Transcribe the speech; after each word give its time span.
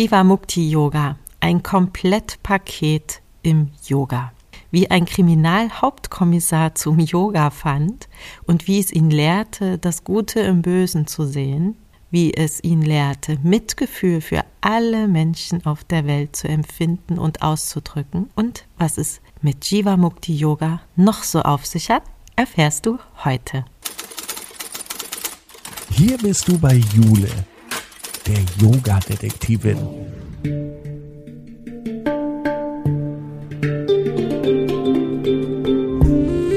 Jivamukti 0.00 0.70
Yoga, 0.70 1.18
ein 1.40 1.62
Komplettpaket 1.62 3.20
im 3.42 3.68
Yoga. 3.86 4.32
Wie 4.70 4.90
ein 4.90 5.04
Kriminalhauptkommissar 5.04 6.74
zum 6.74 6.98
Yoga 7.00 7.50
fand 7.50 8.08
und 8.46 8.66
wie 8.66 8.80
es 8.80 8.90
ihn 8.90 9.10
lehrte, 9.10 9.76
das 9.76 10.02
Gute 10.02 10.40
im 10.40 10.62
Bösen 10.62 11.06
zu 11.06 11.26
sehen, 11.26 11.76
wie 12.10 12.32
es 12.32 12.64
ihn 12.64 12.80
lehrte, 12.80 13.38
Mitgefühl 13.42 14.22
für 14.22 14.42
alle 14.62 15.06
Menschen 15.06 15.66
auf 15.66 15.84
der 15.84 16.06
Welt 16.06 16.34
zu 16.34 16.48
empfinden 16.48 17.18
und 17.18 17.42
auszudrücken 17.42 18.30
und 18.34 18.64
was 18.78 18.96
es 18.96 19.20
mit 19.42 19.66
Jivamukti 19.66 20.34
Yoga 20.34 20.80
noch 20.96 21.24
so 21.24 21.42
auf 21.42 21.66
sich 21.66 21.90
hat, 21.90 22.04
erfährst 22.36 22.86
du 22.86 22.96
heute. 23.22 23.66
Hier 25.90 26.16
bist 26.16 26.48
du 26.48 26.58
bei 26.58 26.76
Jule, 26.94 27.28
der 28.26 28.38
Yoga-Detektivin. 28.60 29.78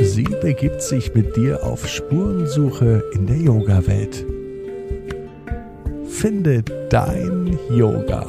Sie 0.03 0.23
begibt 0.41 0.81
sich 0.81 1.13
mit 1.13 1.35
dir 1.35 1.63
auf 1.63 1.87
Spurensuche 1.87 3.03
in 3.13 3.27
der 3.27 3.37
Yoga-Welt. 3.37 4.25
Finde 6.07 6.63
dein 6.89 7.57
Yoga. 7.71 8.25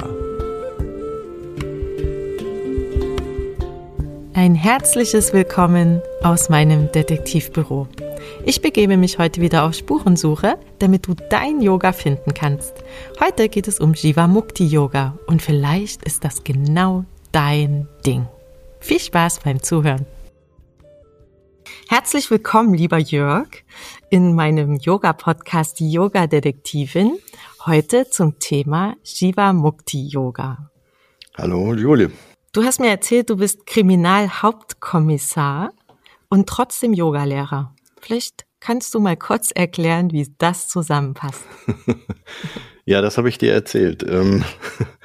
Ein 4.33 4.53
herzliches 4.53 5.33
Willkommen 5.33 6.01
aus 6.21 6.49
meinem 6.49 6.91
Detektivbüro. 6.91 7.87
Ich 8.47 8.61
begebe 8.61 8.95
mich 8.95 9.17
heute 9.17 9.41
wieder 9.41 9.63
auf 9.63 9.73
Spurensuche, 9.73 10.59
damit 10.77 11.07
du 11.07 11.15
dein 11.15 11.61
Yoga 11.61 11.93
finden 11.93 12.35
kannst. 12.35 12.75
Heute 13.19 13.49
geht 13.49 13.67
es 13.67 13.79
um 13.79 13.95
Jivamukti 13.95 14.67
Yoga 14.67 15.17
und 15.25 15.41
vielleicht 15.41 16.03
ist 16.03 16.23
das 16.23 16.43
genau 16.43 17.05
dein 17.31 17.87
Ding. 18.05 18.27
Viel 18.79 18.99
Spaß 18.99 19.39
beim 19.39 19.63
Zuhören. 19.63 20.05
Herzlich 21.89 22.29
willkommen, 22.29 22.75
lieber 22.75 22.99
Jörg, 22.99 23.47
in 24.11 24.35
meinem 24.35 24.75
Yoga-Podcast 24.75 25.79
Die 25.79 25.91
Yoga-Detektivin. 25.91 27.17
Heute 27.65 28.11
zum 28.11 28.37
Thema 28.37 28.95
Jivamukti 29.03 30.05
Yoga. 30.05 30.69
Hallo, 31.35 31.73
Julie. 31.73 32.11
Du 32.51 32.63
hast 32.63 32.79
mir 32.79 32.89
erzählt, 32.89 33.31
du 33.31 33.37
bist 33.37 33.65
Kriminalhauptkommissar 33.65 35.71
und 36.29 36.47
trotzdem 36.47 36.93
Yogalehrer. 36.93 37.71
Vielleicht 38.05 38.44
kannst 38.65 38.95
du 38.95 38.99
mal 38.99 39.15
kurz 39.15 39.51
erklären, 39.51 40.11
wie 40.11 40.27
das 40.39 40.67
zusammenpasst. 40.67 41.43
ja, 42.85 43.01
das 43.01 43.19
habe 43.19 43.29
ich 43.29 43.37
dir 43.37 43.53
erzählt. 43.53 44.01
Ähm, 44.01 44.43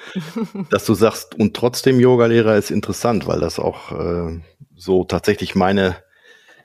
dass 0.70 0.86
du 0.86 0.94
sagst, 0.94 1.34
und 1.34 1.55
trotzdem 1.55 2.00
Yogalehrer 2.00 2.56
ist 2.56 2.70
interessant, 2.70 3.27
weil 3.27 3.39
das 3.39 3.58
auch 3.58 3.92
äh, 3.92 4.41
so 4.77 5.05
tatsächlich 5.05 5.55
meine 5.55 5.97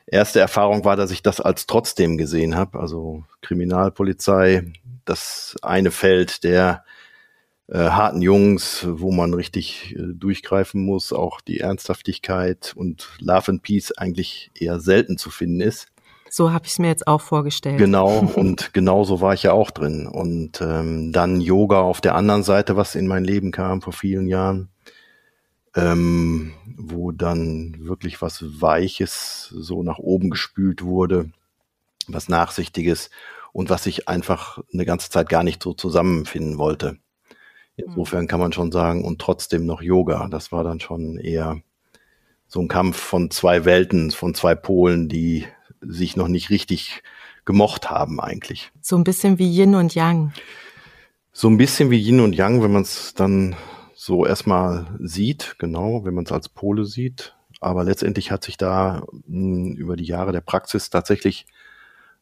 erste 0.05 0.39
Erfahrung 0.39 0.85
war, 0.85 0.95
dass 0.95 1.11
ich 1.11 1.21
das 1.21 1.41
als 1.41 1.67
trotzdem 1.67 2.17
gesehen 2.17 2.55
habe. 2.55 2.79
Also 2.79 3.25
Kriminalpolizei, 3.41 4.71
das 5.03 5.57
eine 5.61 5.91
Feld 5.91 6.45
der 6.45 6.85
äh, 7.67 7.77
harten 7.77 8.21
Jungs, 8.21 8.87
wo 8.87 9.11
man 9.11 9.33
richtig 9.33 9.97
äh, 9.97 10.13
durchgreifen 10.13 10.81
muss, 10.85 11.11
auch 11.11 11.41
die 11.41 11.59
Ernsthaftigkeit 11.59 12.73
und 12.73 13.09
Love 13.19 13.51
and 13.51 13.63
Peace 13.63 13.91
eigentlich 13.91 14.49
eher 14.53 14.79
selten 14.79 15.17
zu 15.17 15.29
finden 15.29 15.59
ist. 15.59 15.91
So 16.37 16.51
habe 16.51 16.65
ich 16.65 16.73
es 16.73 16.79
mir 16.79 16.87
jetzt 16.87 17.07
auch 17.07 17.21
vorgestellt. 17.21 17.77
Genau, 17.77 18.19
und 18.35 18.73
genauso 18.73 19.21
war 19.21 19.33
ich 19.33 19.43
ja 19.43 19.53
auch 19.53 19.71
drin. 19.71 20.05
Und 20.05 20.59
ähm, 20.59 21.13
dann 21.13 21.39
Yoga 21.39 21.79
auf 21.79 22.01
der 22.01 22.15
anderen 22.15 22.43
Seite, 22.43 22.75
was 22.75 22.95
in 22.95 23.07
mein 23.07 23.23
Leben 23.23 23.51
kam 23.51 23.81
vor 23.81 23.93
vielen 23.93 24.27
Jahren, 24.27 24.67
ähm, 25.75 26.51
wo 26.75 27.13
dann 27.13 27.77
wirklich 27.79 28.21
was 28.21 28.43
Weiches 28.61 29.47
so 29.55 29.81
nach 29.81 29.97
oben 29.97 30.29
gespült 30.29 30.83
wurde, 30.83 31.31
was 32.09 32.27
Nachsichtiges 32.27 33.11
und 33.53 33.69
was 33.69 33.85
ich 33.85 34.09
einfach 34.09 34.59
eine 34.73 34.83
ganze 34.83 35.09
Zeit 35.09 35.29
gar 35.29 35.43
nicht 35.43 35.63
so 35.63 35.73
zusammenfinden 35.73 36.57
wollte. 36.57 36.97
Insofern 37.77 38.27
kann 38.27 38.41
man 38.41 38.51
schon 38.51 38.73
sagen, 38.73 39.05
und 39.05 39.21
trotzdem 39.21 39.65
noch 39.65 39.81
Yoga. 39.81 40.27
Das 40.27 40.51
war 40.51 40.65
dann 40.65 40.81
schon 40.81 41.17
eher 41.17 41.61
so 42.45 42.59
ein 42.59 42.67
Kampf 42.67 42.97
von 42.97 43.31
zwei 43.31 43.63
Welten, 43.63 44.11
von 44.11 44.35
zwei 44.35 44.53
Polen, 44.53 45.07
die 45.07 45.47
sich 45.87 46.15
noch 46.15 46.27
nicht 46.27 46.49
richtig 46.49 47.03
gemocht 47.45 47.89
haben 47.89 48.19
eigentlich. 48.19 48.71
So 48.81 48.97
ein 48.97 49.03
bisschen 49.03 49.37
wie 49.39 49.49
Yin 49.49 49.75
und 49.75 49.95
Yang. 49.95 50.33
So 51.31 51.49
ein 51.49 51.57
bisschen 51.57 51.91
wie 51.91 51.99
Yin 51.99 52.19
und 52.19 52.35
Yang, 52.35 52.63
wenn 52.63 52.71
man 52.71 52.81
es 52.83 53.13
dann 53.13 53.55
so 53.93 54.25
erstmal 54.25 54.87
sieht, 54.99 55.55
genau, 55.57 56.05
wenn 56.05 56.13
man 56.13 56.25
es 56.25 56.31
als 56.31 56.49
Pole 56.49 56.85
sieht. 56.85 57.35
Aber 57.61 57.83
letztendlich 57.83 58.31
hat 58.31 58.43
sich 58.43 58.57
da 58.57 59.05
mh, 59.11 59.27
hm, 59.27 59.75
über 59.75 59.95
die 59.95 60.05
Jahre 60.05 60.31
der 60.31 60.41
Praxis 60.41 60.89
tatsächlich 60.89 61.45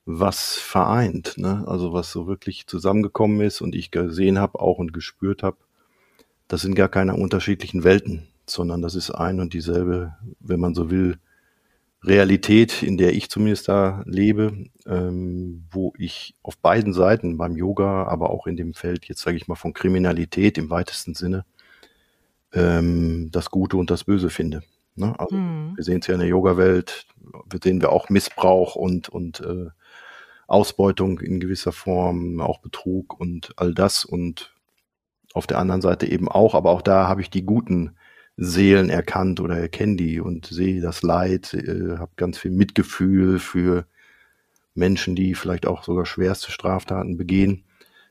was 0.05 0.55
vereint, 0.55 1.37
ne? 1.37 1.63
also 1.65 1.93
was 1.93 2.11
so 2.11 2.27
wirklich 2.27 2.67
zusammengekommen 2.67 3.41
ist 3.41 3.61
und 3.61 3.73
ich 3.73 3.89
gesehen 3.89 4.37
habe 4.37 4.59
auch 4.59 4.77
und 4.77 4.93
gespürt 4.93 5.43
habe, 5.43 5.57
das 6.47 6.61
sind 6.61 6.75
gar 6.75 6.89
keine 6.89 7.15
unterschiedlichen 7.15 7.83
Welten, 7.83 8.27
sondern 8.45 8.81
das 8.81 8.95
ist 8.95 9.11
ein 9.11 9.39
und 9.39 9.53
dieselbe, 9.53 10.15
wenn 10.39 10.59
man 10.59 10.75
so 10.75 10.91
will, 10.91 11.19
Realität, 12.03 12.83
in 12.83 12.97
der 12.97 13.13
ich 13.13 13.29
zumindest 13.29 13.69
da 13.69 14.03
lebe, 14.05 14.65
ähm, 14.85 15.65
wo 15.71 15.93
ich 15.97 16.35
auf 16.43 16.57
beiden 16.57 16.93
Seiten 16.93 17.37
beim 17.37 17.55
Yoga, 17.55 18.05
aber 18.05 18.29
auch 18.29 18.45
in 18.45 18.57
dem 18.57 18.73
Feld, 18.73 19.05
jetzt 19.05 19.21
sage 19.21 19.37
ich 19.37 19.47
mal, 19.47 19.55
von 19.55 19.73
Kriminalität 19.73 20.57
im 20.57 20.69
weitesten 20.69 21.13
Sinne, 21.13 21.45
ähm, 22.53 23.29
das 23.31 23.49
Gute 23.49 23.77
und 23.77 23.89
das 23.89 24.03
Böse 24.03 24.29
finde. 24.29 24.63
Ne? 24.95 25.17
Also 25.17 25.35
hm. 25.35 25.73
wir 25.75 25.83
sehen 25.83 25.99
es 26.01 26.07
ja 26.07 26.13
in 26.13 26.19
der 26.19 26.29
Yoga-Welt, 26.29 27.07
sehen 27.63 27.81
wir 27.81 27.91
auch 27.91 28.09
Missbrauch 28.09 28.75
und, 28.75 29.09
und 29.09 29.39
äh, 29.39 29.69
Ausbeutung 30.47 31.19
in 31.19 31.39
gewisser 31.39 31.71
Form, 31.71 32.41
auch 32.41 32.59
Betrug 32.59 33.19
und 33.19 33.53
all 33.55 33.73
das 33.73 34.03
und 34.03 34.53
auf 35.33 35.47
der 35.47 35.57
anderen 35.57 35.81
Seite 35.81 36.05
eben 36.05 36.27
auch, 36.27 36.53
aber 36.53 36.71
auch 36.71 36.81
da 36.81 37.07
habe 37.07 37.21
ich 37.21 37.29
die 37.29 37.43
guten 37.43 37.95
Seelen 38.35 38.89
erkannt 38.89 39.39
oder 39.39 39.57
erkenne 39.57 39.95
die 39.95 40.19
und 40.19 40.47
sehe 40.47 40.81
das 40.81 41.03
Leid, 41.03 41.53
äh, 41.53 41.97
habe 41.97 42.11
ganz 42.15 42.37
viel 42.37 42.51
Mitgefühl 42.51 43.39
für 43.39 43.85
Menschen, 44.73 45.15
die 45.15 45.35
vielleicht 45.35 45.67
auch 45.67 45.83
sogar 45.83 46.05
schwerste 46.05 46.51
Straftaten 46.51 47.17
begehen. 47.17 47.63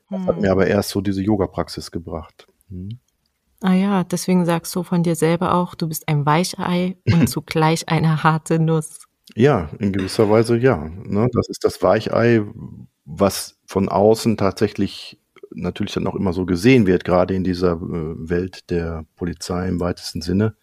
Das 0.09 0.21
hm. 0.21 0.27
hat 0.27 0.41
mir 0.41 0.51
aber 0.51 0.67
erst 0.67 0.89
so 0.89 1.01
diese 1.01 1.21
Yoga-Praxis 1.21 1.91
gebracht. 1.91 2.47
Hm. 2.69 2.99
Ah 3.61 3.73
ja, 3.73 4.03
deswegen 4.03 4.45
sagst 4.45 4.75
du 4.75 4.83
von 4.83 5.03
dir 5.03 5.15
selber 5.15 5.53
auch, 5.55 5.75
du 5.75 5.87
bist 5.87 6.07
ein 6.07 6.25
Weichei 6.25 6.97
und 7.09 7.27
zugleich 7.29 7.87
eine 7.89 8.23
harte 8.23 8.59
Nuss. 8.59 9.07
Ja, 9.35 9.69
in 9.79 9.93
gewisser 9.93 10.29
Weise 10.29 10.57
ja. 10.57 10.89
Ne? 10.89 11.29
Das 11.33 11.47
ist 11.47 11.63
das 11.63 11.81
Weichei, 11.81 12.41
was 13.05 13.57
von 13.65 13.89
außen 13.89 14.37
tatsächlich 14.37 15.17
natürlich 15.55 15.93
dann 15.93 16.07
auch 16.07 16.15
immer 16.15 16.33
so 16.33 16.45
gesehen 16.45 16.87
wird, 16.87 17.03
gerade 17.03 17.33
in 17.33 17.43
dieser 17.43 17.73
äh, 17.73 18.29
Welt 18.29 18.69
der 18.69 19.05
Polizei 19.15 19.67
im 19.67 19.79
weitesten 19.79 20.21
Sinne. 20.21 20.55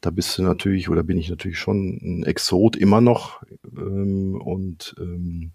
Da 0.00 0.10
bist 0.10 0.38
du 0.38 0.42
natürlich, 0.42 0.88
oder 0.88 1.02
bin 1.02 1.18
ich 1.18 1.28
natürlich 1.28 1.58
schon 1.58 1.98
ein 2.02 2.22
Exot 2.24 2.76
immer 2.76 3.00
noch 3.00 3.42
ähm, 3.76 4.40
und 4.40 4.94
ähm, 4.98 5.52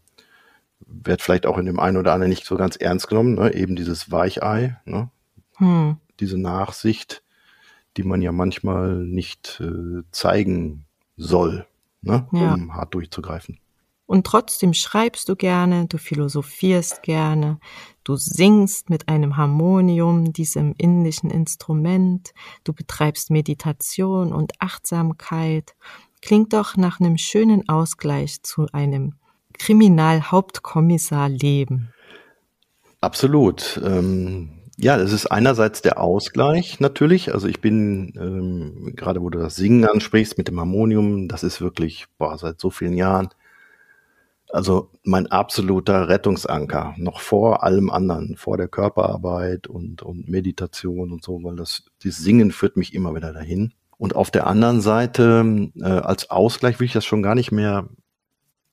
werde 0.86 1.24
vielleicht 1.24 1.46
auch 1.46 1.58
in 1.58 1.66
dem 1.66 1.80
einen 1.80 1.98
oder 1.98 2.14
anderen 2.14 2.30
nicht 2.30 2.46
so 2.46 2.58
ganz 2.58 2.76
ernst 2.76 3.08
genommen. 3.08 3.36
Ne? 3.36 3.54
Eben 3.54 3.76
dieses 3.76 4.12
Weichei, 4.12 4.78
ne? 4.86 5.10
hm. 5.58 5.98
diese 6.20 6.38
Nachsicht, 6.38 7.24
die 7.96 8.04
man 8.04 8.22
ja 8.22 8.32
manchmal 8.32 8.96
nicht 8.96 9.62
äh, 9.62 10.04
zeigen 10.12 10.86
soll, 11.16 11.66
ne? 12.02 12.28
Ja. 12.32 12.56
um 12.56 12.74
hart 12.74 12.94
durchzugreifen. 12.94 13.60
Und 14.14 14.26
trotzdem 14.28 14.76
schreibst 14.76 15.28
du 15.28 15.36
gerne, 15.36 15.88
du 15.88 15.98
philosophierst 15.98 17.02
gerne, 17.02 17.58
du 18.04 18.16
singst 18.16 18.92
mit 18.92 19.10
einem 19.10 19.38
Harmonium, 19.38 20.34
diesem 20.34 20.76
indischen 20.78 21.32
Instrument, 21.32 22.32
du 22.64 22.74
betreibst 22.74 23.32
Meditation 23.32 24.32
und 24.32 24.52
Achtsamkeit. 24.60 25.74
Klingt 26.22 26.54
doch 26.54 26.78
nach 26.78 27.00
einem 27.00 27.18
schönen 27.18 27.68
Ausgleich 27.68 28.44
zu 28.44 28.68
einem 28.72 29.16
Kriminalhauptkommissar-Leben. 29.58 31.92
Absolut. 33.02 33.82
Ähm, 33.84 34.52
ja, 34.78 34.98
das 34.98 35.12
ist 35.12 35.26
einerseits 35.26 35.82
der 35.82 36.00
Ausgleich 36.00 36.80
natürlich. 36.80 37.34
Also 37.34 37.48
ich 37.48 37.62
bin, 37.62 38.14
ähm, 38.22 38.94
gerade 38.96 39.24
wo 39.24 39.32
du 39.32 39.40
das 39.40 39.56
Singen 39.56 39.86
ansprichst 39.86 40.38
mit 40.38 40.50
dem 40.50 40.60
Harmonium, 40.60 41.28
das 41.28 41.42
ist 41.42 41.62
wirklich 41.62 42.06
boah, 42.20 42.38
seit 42.38 42.60
so 42.60 42.70
vielen 42.70 42.96
Jahren 42.96 43.30
also 44.54 44.92
mein 45.04 45.26
absoluter 45.28 46.08
Rettungsanker, 46.10 46.94
noch 46.98 47.22
vor 47.22 47.64
allem 47.64 47.90
anderen, 47.90 48.38
vor 48.38 48.56
der 48.56 48.68
Körperarbeit 48.68 49.66
und, 49.66 50.04
und 50.04 50.30
Meditation 50.30 51.12
und 51.12 51.24
so, 51.24 51.44
weil 51.44 51.56
das, 51.56 51.86
das 52.04 52.18
Singen 52.18 52.52
führt 52.52 52.78
mich 52.78 52.94
immer 52.94 53.16
wieder 53.16 53.34
dahin. 53.34 53.74
Und 53.98 54.16
auf 54.16 54.30
der 54.30 54.46
anderen 54.46 54.82
Seite, 54.82 55.72
äh, 55.76 55.84
als 55.84 56.30
Ausgleich 56.30 56.80
will 56.80 56.86
ich 56.86 56.94
das 56.94 57.04
schon 57.04 57.24
gar 57.24 57.34
nicht 57.34 57.52
mehr 57.52 57.90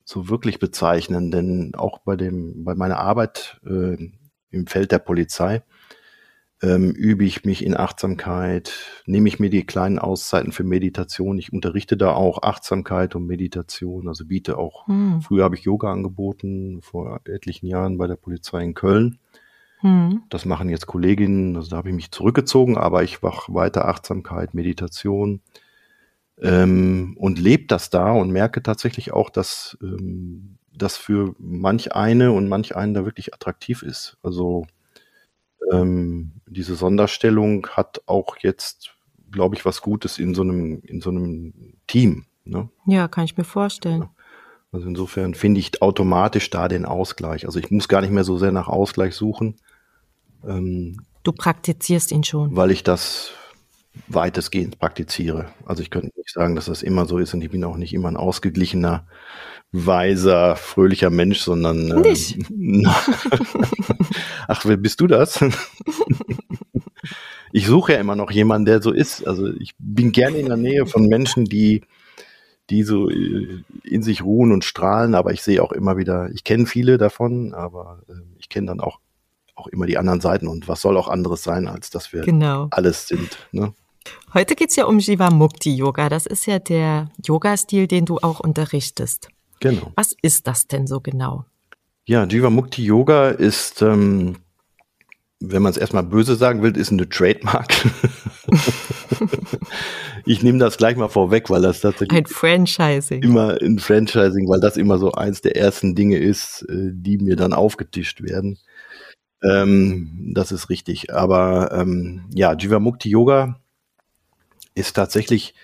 so 0.05 0.29
wirklich 0.29 0.59
bezeichnen, 0.59 1.31
denn 1.31 1.75
auch 1.75 2.01
bei 2.01 2.17
dem, 2.17 2.65
bei 2.65 2.75
meiner 2.75 2.99
Arbeit 2.99 3.59
äh, 3.65 3.97
im 4.51 4.67
Feld 4.67 4.93
der 4.93 4.99
Polizei 4.99 5.63
ähm, 6.63 6.91
übe 6.91 7.25
ich 7.25 7.45
mich 7.45 7.65
in 7.65 7.77
Achtsamkeit, 7.77 8.73
nehme 9.07 9.29
ich 9.29 9.41
mir 9.41 9.49
die 9.49 9.65
kleinen 9.65 9.99
Auszeiten 9.99 10.53
für 10.53 10.65
Meditation. 10.65 11.39
Ich 11.39 11.53
unterrichte 11.53 11.97
da 11.97 12.13
auch 12.13 12.43
Achtsamkeit 12.43 13.15
und 13.15 13.27
Meditation, 13.27 14.09
also 14.09 14.27
biete 14.27 14.59
auch, 14.59 14.87
hm. 14.87 15.23
früher 15.23 15.45
habe 15.45 15.55
ich 15.55 15.63
Yoga 15.63 15.91
angeboten, 15.91 16.81
vor 16.83 17.21
etlichen 17.25 17.67
Jahren 17.67 17.97
bei 17.97 18.07
der 18.07 18.17
Polizei 18.17 18.63
in 18.63 18.75
Köln. 18.75 19.19
Hm. 19.79 20.23
Das 20.29 20.45
machen 20.45 20.69
jetzt 20.69 20.87
Kolleginnen, 20.87 21.57
also 21.57 21.71
da 21.71 21.79
habe 21.79 21.89
ich 21.89 21.95
mich 21.95 22.11
zurückgezogen, 22.11 22.77
aber 22.77 23.03
ich 23.03 23.23
mache 23.23 23.55
weiter 23.55 23.89
Achtsamkeit, 23.89 24.53
Meditation 24.53 25.41
ähm, 26.43 27.17
und 27.19 27.39
lebe 27.39 27.67
das 27.69 27.89
da 27.89 28.13
und 28.13 28.31
merke 28.31 28.63
tatsächlich 28.63 29.13
auch, 29.13 29.31
dass 29.31 29.79
ähm, 29.83 30.59
das 30.75 30.99
für 30.99 31.35
manch 31.39 31.95
eine 31.95 32.33
und 32.33 32.49
manch 32.49 32.77
einen 32.77 32.93
da 32.93 33.07
wirklich 33.07 33.33
attraktiv 33.33 33.83
ist. 33.83 34.19
Also 34.23 34.67
ähm, 35.73 36.33
diese 36.47 36.75
Sonderstellung 36.75 37.67
hat 37.69 38.03
auch 38.07 38.37
jetzt, 38.39 38.91
glaube 39.31 39.55
ich, 39.55 39.65
was 39.65 39.83
Gutes 39.83 40.19
in 40.19 40.35
so 40.35 40.43
einem, 40.43 40.81
in 40.83 41.01
so 41.01 41.11
einem 41.11 41.53
Team. 41.87 42.25
Ne? 42.45 42.69
Ja, 42.87 43.09
kann 43.09 43.25
ich 43.25 43.37
mir 43.37 43.45
vorstellen. 43.45 44.09
Also 44.73 44.87
insofern 44.87 45.35
finde 45.35 45.61
ich 45.61 45.83
automatisch 45.83 46.51
da 46.51 46.69
den 46.69 46.85
Ausgleich. 46.85 47.47
Also 47.47 47.59
ich 47.59 47.71
muss 47.71 47.89
gar 47.89 48.01
nicht 48.01 48.13
mehr 48.13 48.25
so 48.25 48.39
sehr 48.39 48.53
nach 48.53 48.69
Ausgleich 48.69 49.15
suchen. 49.15 49.57
Ähm, 50.47 51.01
du 51.23 51.33
praktizierst 51.33 52.13
ihn 52.13 52.25
schon. 52.25 52.55
Weil 52.55 52.71
ich 52.71 52.85
das 52.85 53.33
weitestgehend 54.09 54.79
praktiziere. 54.79 55.47
Also 55.65 55.83
ich 55.83 55.91
könnte 55.91 56.11
nicht 56.17 56.31
sagen, 56.31 56.55
dass 56.55 56.67
das 56.67 56.83
immer 56.83 57.07
so 57.07 57.19
ist 57.19 57.35
und 57.35 57.43
ich 57.43 57.51
bin 57.51 57.65
auch 57.65 57.77
nicht 57.77 57.93
immer 57.93 58.09
ein 58.09 58.17
ausgeglichener 58.17 59.07
weiser, 59.73 60.57
fröhlicher 60.57 61.11
Mensch, 61.11 61.41
sondern. 61.41 61.91
Ähm, 61.91 62.01
Nicht. 62.01 62.39
Ach, 64.49 64.65
wer 64.65 64.77
bist 64.77 65.01
du 65.01 65.07
das? 65.07 65.45
ich 67.53 67.67
suche 67.67 67.93
ja 67.93 68.01
immer 68.01 68.17
noch 68.17 68.31
jemanden, 68.31 68.67
der 68.67 68.83
so 68.83 68.93
ist. 68.93 69.27
Also 69.27 69.49
ich 69.49 69.75
bin 69.79 70.13
gerne 70.13 70.39
in 70.39 70.47
der 70.47 70.57
Nähe 70.57 70.87
von 70.87 71.07
Menschen, 71.07 71.45
die, 71.45 71.83
die 72.69 72.83
so 72.83 73.11
äh, 73.11 73.63
in 73.85 74.03
sich 74.03 74.23
ruhen 74.23 74.53
und 74.53 74.65
strahlen, 74.65 75.15
aber 75.15 75.33
ich 75.33 75.43
sehe 75.43 75.63
auch 75.63 75.73
immer 75.73 75.97
wieder, 75.97 76.31
ich 76.33 76.45
kenne 76.45 76.67
viele 76.67 76.99
davon, 76.99 77.55
aber 77.55 78.03
äh, 78.09 78.13
ich 78.39 78.49
kenne 78.49 78.69
dann 78.69 78.81
auch, 78.81 78.99
auch 79.55 79.69
immer 79.69 79.87
die 79.87 79.99
anderen 79.99 80.21
Seiten. 80.21 80.49
Und 80.49 80.67
was 80.67 80.81
soll 80.81 80.97
auch 80.97 81.09
anderes 81.09 81.45
sein, 81.45 81.69
als 81.69 81.91
dass 81.91 82.13
wir 82.13 82.23
genau. 82.23 82.69
alles 82.71 83.07
sind. 83.07 83.39
Ne? 83.53 83.73
Heute 84.33 84.55
geht 84.55 84.71
es 84.71 84.77
ja 84.77 84.85
um 84.85 84.99
Jivamukti 84.99 85.75
Yoga. 85.75 86.09
Das 86.09 86.27
ist 86.27 86.47
ja 86.47 86.59
der 86.59 87.11
Yoga-Stil, 87.25 87.87
den 87.87 88.07
du 88.07 88.19
auch 88.19 88.41
unterrichtest. 88.41 89.29
Genau. 89.61 89.93
Was 89.97 90.15
ist 90.23 90.47
das 90.47 90.67
denn 90.67 90.87
so 90.87 91.01
genau? 91.01 91.45
Ja, 92.07 92.25
Jivamukti 92.25 92.85
Yoga 92.85 93.29
ist, 93.29 93.83
ähm, 93.83 94.37
wenn 95.41 95.63
man 95.63 95.71
es 95.71 95.79
erstmal 95.79 96.03
böse 96.03 96.37
sagen 96.37 96.63
will, 96.63 96.77
ist 96.77 96.93
eine 96.93 97.09
Trademark. 97.09 97.73
ich 100.27 100.43
nehme 100.43 100.59
das 100.59 100.77
gleich 100.77 100.97
mal 100.97 101.09
vorweg, 101.09 101.51
weil 101.51 101.63
das 101.63 101.81
tatsächlich 101.81 102.17
ein 102.17 102.27
Franchising 102.27 103.23
immer 103.23 103.61
ein 103.61 103.79
Franchising, 103.79 104.49
weil 104.49 104.61
das 104.61 104.77
immer 104.77 104.99
so 104.99 105.13
eins 105.13 105.41
der 105.41 105.57
ersten 105.57 105.95
Dinge 105.95 106.19
ist, 106.19 106.63
äh, 106.69 106.91
die 106.93 107.19
mir 107.19 107.37
dann 107.37 107.53
aufgetischt 107.53 108.23
werden. 108.23 108.59
Ähm, 109.43 110.33
das 110.35 110.53
ist 110.53 110.69
richtig. 110.69 111.13
Aber 111.13 111.71
ähm, 111.73 112.25
ja, 112.35 112.53
Jivamukti 112.53 113.09
Yoga 113.09 113.61
ist 114.75 114.95
tatsächlich 114.95 115.55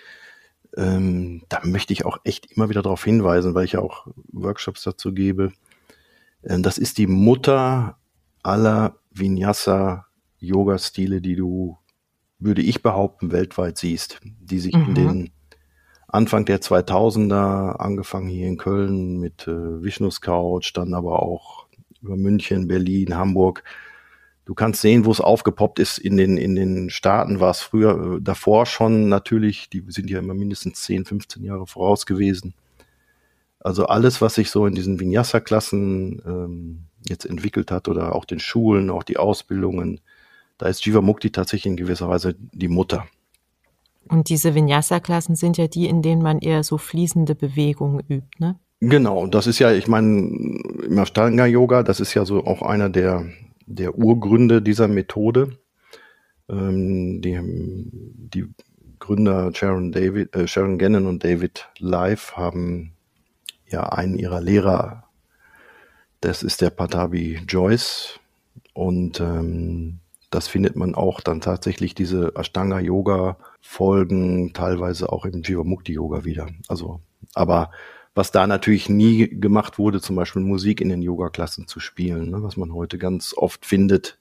ähm, 0.76 1.42
da 1.48 1.60
möchte 1.64 1.92
ich 1.92 2.04
auch 2.04 2.18
echt 2.24 2.52
immer 2.52 2.68
wieder 2.68 2.82
darauf 2.82 3.04
hinweisen, 3.04 3.54
weil 3.54 3.64
ich 3.64 3.72
ja 3.72 3.80
auch 3.80 4.06
Workshops 4.32 4.82
dazu 4.82 5.14
gebe. 5.14 5.52
Ähm, 6.44 6.62
das 6.62 6.78
ist 6.78 6.98
die 6.98 7.06
Mutter 7.06 7.96
aller 8.42 8.98
Vinyasa-Yoga-Stile, 9.12 11.22
die 11.22 11.36
du, 11.36 11.78
würde 12.38 12.60
ich 12.62 12.82
behaupten, 12.82 13.32
weltweit 13.32 13.78
siehst, 13.78 14.20
die 14.22 14.58
sich 14.58 14.74
mhm. 14.74 14.84
in 14.84 14.94
den 14.94 15.30
Anfang 16.08 16.44
der 16.44 16.60
2000er, 16.60 17.76
angefangen 17.76 18.28
hier 18.28 18.46
in 18.46 18.58
Köln 18.58 19.18
mit 19.18 19.48
äh, 19.48 19.82
Vishnus 19.82 20.20
Couch, 20.20 20.72
dann 20.74 20.92
aber 20.94 21.22
auch 21.22 21.66
über 22.02 22.16
München, 22.16 22.68
Berlin, 22.68 23.16
Hamburg, 23.16 23.64
Du 24.46 24.54
kannst 24.54 24.80
sehen, 24.80 25.04
wo 25.04 25.10
es 25.10 25.20
aufgepoppt 25.20 25.80
ist. 25.80 25.98
In 25.98 26.16
den, 26.16 26.38
in 26.38 26.54
den 26.54 26.88
Staaten 26.88 27.40
war 27.40 27.50
es 27.50 27.60
früher, 27.60 28.16
äh, 28.16 28.20
davor 28.22 28.64
schon 28.64 29.08
natürlich, 29.08 29.68
die 29.68 29.84
sind 29.88 30.08
ja 30.08 30.20
immer 30.20 30.34
mindestens 30.34 30.82
10, 30.82 31.04
15 31.04 31.42
Jahre 31.42 31.66
voraus 31.66 32.06
gewesen. 32.06 32.54
Also 33.58 33.86
alles, 33.86 34.22
was 34.22 34.36
sich 34.36 34.50
so 34.50 34.64
in 34.66 34.76
diesen 34.76 35.00
Vinyasa-Klassen 35.00 36.22
ähm, 36.24 36.78
jetzt 37.08 37.26
entwickelt 37.26 37.72
hat 37.72 37.88
oder 37.88 38.14
auch 38.14 38.24
den 38.24 38.38
Schulen, 38.38 38.88
auch 38.88 39.02
die 39.02 39.16
Ausbildungen, 39.16 40.00
da 40.58 40.66
ist 40.66 40.86
Jivamukti 40.86 41.30
tatsächlich 41.30 41.72
in 41.72 41.76
gewisser 41.76 42.08
Weise 42.08 42.36
die 42.38 42.68
Mutter. 42.68 43.06
Und 44.08 44.28
diese 44.28 44.54
Vinyasa-Klassen 44.54 45.34
sind 45.34 45.58
ja 45.58 45.66
die, 45.66 45.88
in 45.88 46.02
denen 46.02 46.22
man 46.22 46.38
eher 46.38 46.62
so 46.62 46.78
fließende 46.78 47.34
Bewegungen 47.34 48.04
übt, 48.08 48.28
ne? 48.38 48.60
Genau, 48.78 49.26
das 49.26 49.46
ist 49.46 49.58
ja, 49.58 49.72
ich 49.72 49.88
meine, 49.88 50.06
im 50.06 50.98
Ashtanga-Yoga, 50.98 51.82
das 51.82 51.98
ist 51.98 52.14
ja 52.14 52.24
so 52.24 52.44
auch 52.44 52.62
einer 52.62 52.90
der, 52.90 53.26
der 53.66 53.98
Urgründe 53.98 54.62
dieser 54.62 54.88
Methode. 54.88 55.58
Ähm, 56.48 57.20
die, 57.20 57.38
die 57.42 58.46
Gründer 58.98 59.52
Sharon, 59.54 59.92
David, 59.92 60.34
äh, 60.34 60.48
Sharon 60.48 60.78
Gannon 60.78 61.06
und 61.06 61.22
David 61.22 61.68
Live 61.78 62.32
haben 62.36 62.92
ja 63.68 63.84
einen 63.84 64.18
ihrer 64.18 64.40
Lehrer, 64.40 65.04
das 66.20 66.42
ist 66.42 66.60
der 66.60 66.70
Patabi 66.70 67.40
Joyce. 67.46 68.18
Und 68.72 69.20
ähm, 69.20 70.00
das 70.30 70.48
findet 70.48 70.74
man 70.76 70.94
auch 70.94 71.20
dann 71.20 71.40
tatsächlich 71.40 71.94
diese 71.94 72.34
Ashtanga-Yoga-Folgen, 72.36 74.52
teilweise 74.52 75.12
auch 75.12 75.24
im 75.24 75.42
Jivamukti-Yoga 75.42 76.24
wieder. 76.24 76.48
Also, 76.68 77.00
aber 77.34 77.70
was 78.16 78.32
da 78.32 78.46
natürlich 78.46 78.88
nie 78.88 79.28
gemacht 79.28 79.78
wurde, 79.78 80.00
zum 80.00 80.16
Beispiel 80.16 80.40
Musik 80.40 80.80
in 80.80 80.88
den 80.88 81.02
Yoga-Klassen 81.02 81.68
zu 81.68 81.80
spielen, 81.80 82.30
ne, 82.30 82.42
was 82.42 82.56
man 82.56 82.72
heute 82.72 82.96
ganz 82.96 83.34
oft 83.36 83.66
findet. 83.66 84.18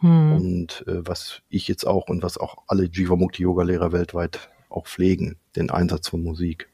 Hm. 0.00 0.32
Und 0.32 0.84
äh, 0.86 1.06
was 1.06 1.40
ich 1.48 1.66
jetzt 1.66 1.86
auch 1.86 2.08
und 2.08 2.22
was 2.22 2.36
auch 2.36 2.58
alle 2.68 2.84
Jivamukti-Yoga-Lehrer 2.84 3.90
weltweit 3.90 4.50
auch 4.68 4.86
pflegen, 4.86 5.38
den 5.56 5.70
Einsatz 5.70 6.08
von 6.08 6.22
Musik. 6.22 6.68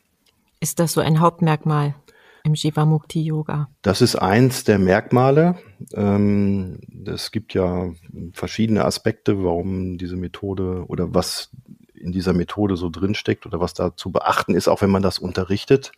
Ist 0.58 0.81
das 0.81 0.93
so 0.93 1.00
ein 1.00 1.20
Hauptmerkmal 1.20 1.94
im 2.43 2.55
Jivamukti-Yoga? 2.55 3.69
Das 3.82 4.02
ist 4.02 4.16
eins 4.16 4.64
der 4.64 4.81
Merkmale. 4.81 5.54
Ähm, 5.94 6.81
es 7.06 7.31
gibt 7.31 7.54
ja 7.54 7.93
verschiedene 8.32 8.84
Aspekte, 8.84 9.44
warum 9.44 9.96
diese 9.96 10.16
Methode 10.16 10.87
oder 10.88 11.14
was 11.14 11.50
in 11.94 12.11
dieser 12.11 12.33
Methode 12.33 12.76
so 12.76 12.90
drinsteckt 12.90 13.47
oder 13.47 13.61
was 13.61 13.75
da 13.75 13.94
zu 13.94 14.11
beachten 14.11 14.56
ist, 14.56 14.66
auch 14.66 14.83
wenn 14.83 14.90
man 14.90 15.02
das 15.02 15.21
unterrichtet. 15.21 15.92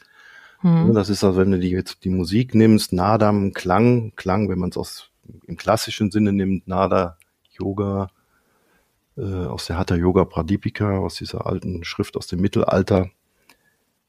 Mhm. 0.63 0.95
Das 0.95 1.09
ist 1.09 1.25
also, 1.25 1.39
wenn 1.39 1.51
du 1.51 1.59
die, 1.59 1.71
jetzt 1.71 2.05
die 2.05 2.11
Musik 2.11 2.55
nimmst, 2.55 2.93
Nadam, 2.93 3.53
Klang, 3.53 4.13
Klang, 4.17 4.49
wenn 4.49 4.59
man 4.59 4.71
es 4.71 4.77
aus 4.77 5.11
im 5.47 5.57
klassischen 5.57 6.11
Sinne 6.11 6.33
nimmt, 6.33 6.67
Nada, 6.67 7.17
Yoga, 7.51 8.09
äh, 9.17 9.23
aus 9.23 9.67
der 9.67 9.79
Hatha 9.79 9.95
Yoga 9.95 10.25
Pradipika, 10.25 10.99
aus 10.99 11.17
dieser 11.17 11.47
alten 11.47 11.85
Schrift 11.85 12.17
aus 12.17 12.27
dem 12.27 12.41
Mittelalter, 12.41 13.11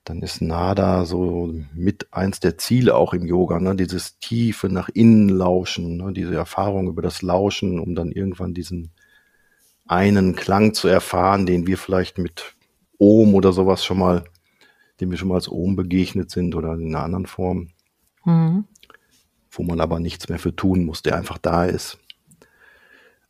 dann 0.04 0.22
ist 0.22 0.42
Nada 0.42 1.06
so 1.06 1.54
mit 1.74 2.12
eins 2.12 2.40
der 2.40 2.58
Ziele 2.58 2.96
auch 2.96 3.14
im 3.14 3.26
Yoga, 3.26 3.60
ne? 3.60 3.76
dieses 3.76 4.18
tiefe 4.20 4.68
nach 4.68 4.90
innen 4.90 5.30
lauschen, 5.30 5.98
ne? 5.98 6.12
diese 6.12 6.36
Erfahrung 6.36 6.88
über 6.88 7.02
das 7.02 7.22
Lauschen, 7.22 7.80
um 7.80 7.94
dann 7.94 8.12
irgendwann 8.12 8.54
diesen 8.54 8.92
einen 9.86 10.36
Klang 10.36 10.74
zu 10.74 10.88
erfahren, 10.88 11.46
den 11.46 11.68
wir 11.68 11.78
vielleicht 11.78 12.18
mit 12.18 12.56
Ohm 12.98 13.36
oder 13.36 13.54
sowas 13.54 13.84
schon 13.86 14.00
mal 14.00 14.24
dem 15.02 15.12
wir 15.12 15.18
schon 15.18 15.28
mal 15.28 15.36
als 15.36 15.50
Ohm 15.50 15.76
begegnet 15.76 16.32
sind 16.32 16.56
oder 16.56 16.74
in 16.74 16.96
einer 16.96 17.04
anderen 17.04 17.26
Form, 17.26 17.70
mhm. 18.24 18.66
wo 19.52 19.64
man 19.64 19.82
aber 19.82 20.00
nichts 20.00 20.30
mehr 20.30 20.40
für 20.40 20.56
tun 20.56 20.86
muss, 20.86 21.02
der 21.02 21.18
einfach 21.18 21.38
da 21.38 21.66
ist. 21.66 21.98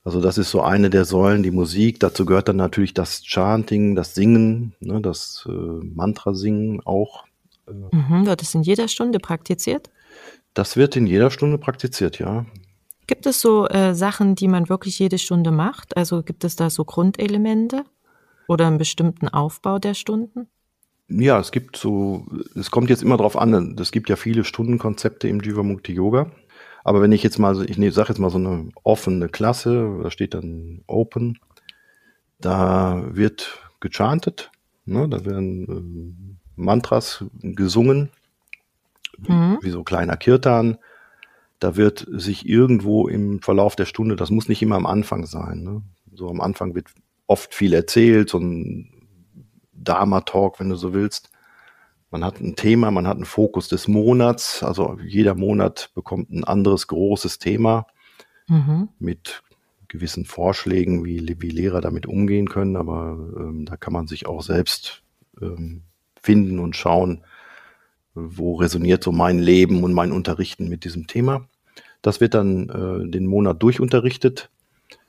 Also 0.04 0.20
das 0.20 0.38
ist 0.38 0.50
so 0.50 0.62
eine 0.62 0.90
der 0.90 1.06
Säulen, 1.06 1.44
die 1.44 1.51
Musik. 1.51 2.00
Dazu 2.00 2.25
gehört 2.25 2.48
dann 2.48 2.56
natürlich 2.56 2.94
das 2.94 3.22
Chanting, 3.22 3.96
das 3.96 4.16
Singen, 4.16 4.74
ne, 4.80 5.00
das 5.00 5.48
äh, 5.48 5.51
Mantra-Singen 5.51 6.82
auch. 6.86 7.25
Äh, 7.68 7.96
mhm, 7.96 8.25
wird 8.25 8.42
es 8.42 8.56
in 8.56 8.63
jeder 8.63 8.88
Stunde 8.88 9.20
praktiziert? 9.20 9.92
Das 10.54 10.75
wird 10.75 10.96
in 10.96 11.06
jeder 11.06 11.30
Stunde 11.30 11.58
praktiziert, 11.60 12.18
ja. 12.18 12.46
Gibt 13.06 13.25
es 13.25 13.42
so 13.42 13.68
äh, 13.68 13.94
Sachen, 13.94 14.36
die 14.36 14.48
man 14.48 14.70
wirklich 14.70 14.98
jede 14.98 15.20
Stunde 15.20 15.51
macht? 15.51 15.96
Also 15.96 16.24
gibt 16.24 16.44
es 16.44 16.56
da 16.56 16.70
so 16.70 16.84
Grundelemente 16.84 17.86
oder 18.48 18.68
einen 18.68 18.78
bestimmten 18.78 19.28
Aufbau 19.30 19.80
der 19.80 19.94
Stunden? 19.94 20.48
Ja, 21.12 21.39
es 21.39 21.51
gibt 21.51 21.75
so, 21.77 22.25
es 22.56 22.72
kommt 22.72 22.89
jetzt 22.89 23.03
immer 23.03 23.18
drauf 23.18 23.38
an. 23.38 23.75
Es 23.80 23.91
gibt 23.91 24.10
ja 24.10 24.15
viele 24.15 24.44
Stundenkonzepte 24.44 25.27
im 25.27 25.41
Jivamukti 25.41 25.94
Yoga. 25.94 26.32
Aber 26.84 27.01
wenn 27.01 27.12
ich 27.12 27.24
jetzt 27.24 27.38
mal, 27.38 27.63
ich 27.70 27.94
sage 27.94 28.10
jetzt 28.10 28.20
mal 28.20 28.30
so 28.30 28.38
eine 28.38 28.70
offene 28.84 29.30
Klasse, 29.30 30.00
da 30.01 30.10
steht 30.10 30.34
dann 30.34 30.84
Open, 30.88 31.39
da 32.39 33.03
wird 33.12 33.60
gechantet, 33.80 34.51
ne, 34.86 35.08
da 35.08 35.25
werden 35.25 36.27
äh, 36.27 36.62
Mantras 36.62 37.24
gesungen, 37.41 38.10
mhm. 39.20 39.60
wie 39.62 39.70
so 39.70 39.84
kleiner 39.84 40.18
Kirtan. 40.18 40.77
da 41.60 41.75
wird 41.75 42.08
sich 42.12 42.50
irgendwo 42.50 43.08
im 43.08 43.41
Verlauf 43.41 43.75
der 43.75 43.86
Stunde, 43.86 44.15
das 44.15 44.32
muss 44.32 44.50
nicht 44.50 44.63
immer 44.63 44.75
am 44.75 44.88
Anfang 44.88 45.27
sein, 45.27 45.63
ne? 45.63 45.84
so 46.13 46.30
am 46.30 46.41
Anfang 46.41 46.74
wird 46.74 46.88
oft 47.27 47.53
viel 47.53 47.74
erzählt, 47.74 48.30
so 48.30 48.39
ein 48.39 49.00
Dharma-Talk, 49.83 50.59
wenn 50.59 50.69
du 50.69 50.75
so 50.75 50.93
willst. 50.93 51.29
Man 52.09 52.25
hat 52.25 52.39
ein 52.41 52.55
Thema, 52.55 52.91
man 52.91 53.07
hat 53.07 53.15
einen 53.15 53.25
Fokus 53.25 53.69
des 53.69 53.88
Monats, 53.88 54.63
also 54.63 54.97
jeder 55.03 55.33
Monat 55.33 55.91
bekommt 55.95 56.29
ein 56.29 56.43
anderes 56.43 56.88
großes 56.88 57.39
Thema 57.39 57.88
mhm. 58.47 58.89
mit 59.00 59.43
gewissen 59.88 60.25
Vorschlägen, 60.25 61.05
wie, 61.05 61.35
wie 61.39 61.50
Lehrer 61.50 61.81
damit 61.81 62.05
umgehen 62.05 62.50
können, 62.50 62.75
aber 62.75 63.17
ähm, 63.38 63.65
da 63.65 63.77
kann 63.77 63.93
man 63.93 64.07
sich 64.07 64.25
auch 64.25 64.41
selbst 64.41 65.03
ähm, 65.41 65.83
finden 66.21 66.59
und 66.59 66.75
schauen, 66.75 67.23
wo 68.13 68.55
resoniert 68.55 69.03
so 69.03 69.11
mein 69.11 69.39
Leben 69.39 69.83
und 69.83 69.93
mein 69.93 70.11
Unterrichten 70.11 70.67
mit 70.67 70.83
diesem 70.85 71.07
Thema. 71.07 71.47
Das 72.01 72.19
wird 72.19 72.33
dann 72.33 72.69
äh, 72.69 73.09
den 73.09 73.25
Monat 73.25 73.61
durchunterrichtet. 73.61 74.50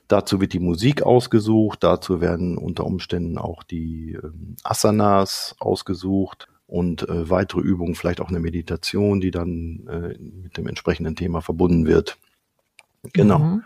Dazu 0.07 0.41
wird 0.41 0.53
die 0.53 0.59
Musik 0.59 1.01
ausgesucht, 1.01 1.83
dazu 1.83 2.21
werden 2.21 2.57
unter 2.57 2.85
Umständen 2.85 3.37
auch 3.37 3.63
die 3.63 4.17
ähm, 4.21 4.55
Asanas 4.63 5.55
ausgesucht 5.59 6.49
und 6.67 7.07
äh, 7.07 7.29
weitere 7.29 7.61
Übungen, 7.61 7.95
vielleicht 7.95 8.19
auch 8.19 8.29
eine 8.29 8.39
Meditation, 8.39 9.21
die 9.21 9.31
dann 9.31 9.87
äh, 9.87 10.17
mit 10.19 10.57
dem 10.57 10.67
entsprechenden 10.67 11.15
Thema 11.15 11.41
verbunden 11.41 11.85
wird. 11.85 12.17
Genau. 13.13 13.39
Mhm. 13.39 13.63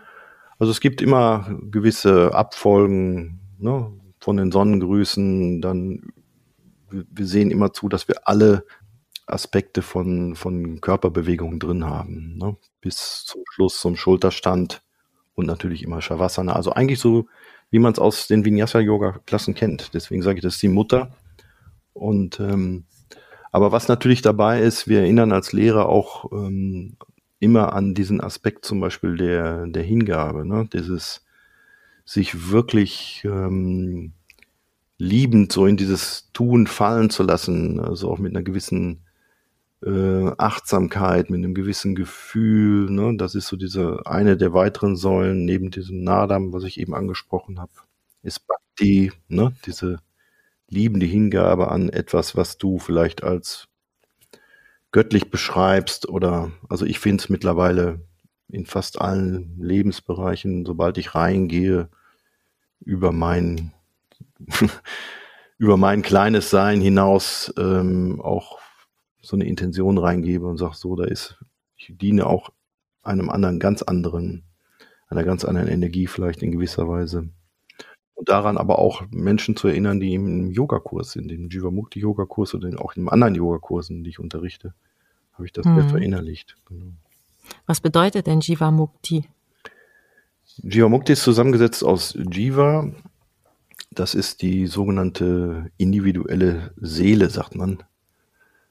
Also 0.60 0.72
es 0.72 0.80
gibt 0.80 1.02
immer 1.02 1.60
gewisse 1.70 2.34
Abfolgen 2.34 3.40
ne, 3.60 3.92
von 4.20 4.38
den 4.38 4.52
Sonnengrüßen. 4.52 5.62
Dann 5.62 6.12
wir 6.90 7.26
sehen 7.26 7.52
immer 7.52 7.74
zu, 7.74 7.90
dass 7.90 8.08
wir 8.08 8.28
alle 8.28 8.66
Aspekte 9.26 9.82
von, 9.82 10.36
von 10.36 10.80
Körperbewegungen 10.82 11.60
drin 11.60 11.86
haben. 11.86 12.38
Ne? 12.38 12.56
Bis 12.82 13.26
zum 13.26 13.44
Schluss 13.52 13.80
zum 13.80 13.96
Schulterstand 13.96 14.82
und 15.38 15.46
natürlich 15.46 15.84
immer 15.84 16.02
Shavasana. 16.02 16.54
Also 16.54 16.74
eigentlich 16.74 17.00
so, 17.00 17.28
wie 17.70 17.80
man 17.80 17.94
es 17.94 18.00
aus 18.00 18.28
den 18.28 18.44
Vinyasa-Yoga-Klassen 18.44 19.54
kennt. 19.54 19.94
Deswegen 19.94 20.24
sage 20.24 20.40
ich, 20.40 20.44
das 20.44 20.56
ist 20.56 20.64
die 20.64 20.68
Mutter. 20.68 21.12
Und 21.94 22.40
ähm, 22.40 22.86
aber 23.52 23.72
was 23.72 23.88
natürlich 23.88 24.22
dabei 24.22 24.62
ist, 24.62 24.88
wir 24.88 25.02
erinnern 25.02 25.32
als 25.32 25.54
Lehrer 25.54 25.88
auch 25.88 26.32
ähm, 26.32 26.98
immer 27.40 27.74
an 27.74 27.94
diesen 27.94 28.20
Aspekt 28.20 28.66
zum 28.66 28.80
Beispiel 28.80 29.16
der, 29.16 29.68
der 29.68 29.84
Hingabe, 29.84 30.46
ne? 30.46 30.68
dieses 30.74 31.24
sich 32.04 32.50
wirklich 32.50 33.24
ähm, 33.26 34.14
liebend 34.98 35.52
so 35.52 35.68
in 35.68 35.78
dieses 35.78 36.32
Tun 36.34 36.66
fallen 36.66 37.10
zu 37.12 37.24
lassen, 37.24 37.80
also 37.80 38.10
auch 38.10 38.18
mit 38.18 38.36
einer 38.36 38.44
gewissen 38.44 39.07
äh, 39.84 40.32
Achtsamkeit, 40.38 41.30
mit 41.30 41.40
einem 41.40 41.54
gewissen 41.54 41.96
Gefühl. 41.96 42.90
Ne? 42.90 43.16
Das 43.18 43.36
ist 43.36 43.48
so 43.48 43.56
diese 43.56 44.02
eine 44.06 44.38
der 44.38 44.54
weiteren 44.54 44.96
Säulen 44.96 45.46
neben 45.46 45.72
diesem 45.72 46.04
Nadam, 46.04 46.54
was 46.54 46.64
ich 46.64 46.80
eben 46.80 46.96
angesprochen 46.96 47.60
habe, 47.60 47.72
ist 48.24 48.48
Bhakti, 48.48 49.12
ne? 49.28 49.54
diese 49.66 50.00
liebende 50.70 51.06
Hingabe 51.06 51.70
an 51.72 51.90
etwas, 51.90 52.36
was 52.36 52.58
du 52.58 52.80
vielleicht 52.80 53.24
als 53.24 53.68
göttlich 54.92 55.30
beschreibst 55.30 56.10
oder 56.10 56.52
also 56.70 56.86
ich 56.86 57.00
finde 57.00 57.22
es 57.22 57.30
mittlerweile 57.30 58.02
in 58.50 58.66
fast 58.66 59.00
allen 59.00 59.58
Lebensbereichen, 59.60 60.66
sobald 60.66 60.98
ich 60.98 61.14
reingehe, 61.16 61.90
über 62.80 63.12
mein 63.12 63.74
über 65.58 65.78
mein 65.78 66.02
kleines 66.02 66.50
Sein 66.50 66.82
hinaus 66.82 67.54
ähm, 67.58 68.22
auch 68.22 68.60
so 69.28 69.36
eine 69.36 69.46
Intention 69.46 69.98
reingebe 69.98 70.48
und 70.48 70.58
sage, 70.58 70.76
so, 70.76 70.96
da 70.96 71.04
ist, 71.04 71.38
ich 71.76 71.94
diene 71.98 72.28
auch 72.28 72.52
einem 73.04 73.30
anderen, 73.30 73.60
ganz 73.60 73.82
anderen, 73.82 74.44
einer 75.10 75.26
ganz 75.26 75.44
anderen 75.44 75.68
Energie 75.68 76.08
vielleicht 76.08 76.42
in 76.44 76.54
gewisser 76.54 76.88
Weise. 76.88 77.28
Und 78.14 78.30
daran 78.30 78.58
aber 78.58 78.80
auch 78.80 79.04
Menschen 79.12 79.58
zu 79.58 79.68
erinnern, 79.68 80.00
die 80.00 80.14
im 80.14 80.50
Yogakurs 80.50 81.12
sind, 81.12 81.30
im 81.30 81.50
Jivamukti-Yogakurs 81.50 82.56
oder 82.56 82.82
auch 82.82 82.96
in 82.96 83.10
anderen 83.10 83.36
Yogakursen, 83.36 84.06
die 84.06 84.12
ich 84.12 84.20
unterrichte, 84.20 84.74
habe 85.34 85.46
ich 85.46 85.52
das 85.52 85.66
hm. 85.66 85.76
sehr 85.76 85.90
verinnerlicht. 85.90 86.56
Genau. 86.66 86.94
Was 87.66 87.82
bedeutet 87.82 88.28
denn 88.28 88.40
Jivamukti? 88.40 89.26
Jivamukti 90.64 91.12
ist 91.12 91.24
zusammengesetzt 91.24 91.84
aus 91.84 92.18
Jiva, 92.32 92.92
das 93.92 94.16
ist 94.16 94.42
die 94.42 94.68
sogenannte 94.68 95.70
individuelle 95.76 96.72
Seele, 96.78 97.30
sagt 97.30 97.56
man. 97.56 97.84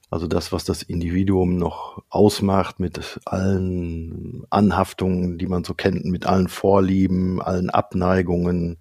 Also 0.08 0.28
das, 0.28 0.52
was 0.52 0.64
das 0.64 0.82
Individuum 0.82 1.56
noch 1.56 2.02
ausmacht 2.10 2.78
mit 2.78 3.20
allen 3.25 4.44
Anhaftungen, 4.50 5.36
die 5.36 5.46
man 5.46 5.64
so 5.64 5.75
kennt, 5.75 6.04
mit 6.04 6.26
allen 6.26 6.48
Vorlieben, 6.48 7.42
allen 7.42 7.70
Abneigungen, 7.70 8.78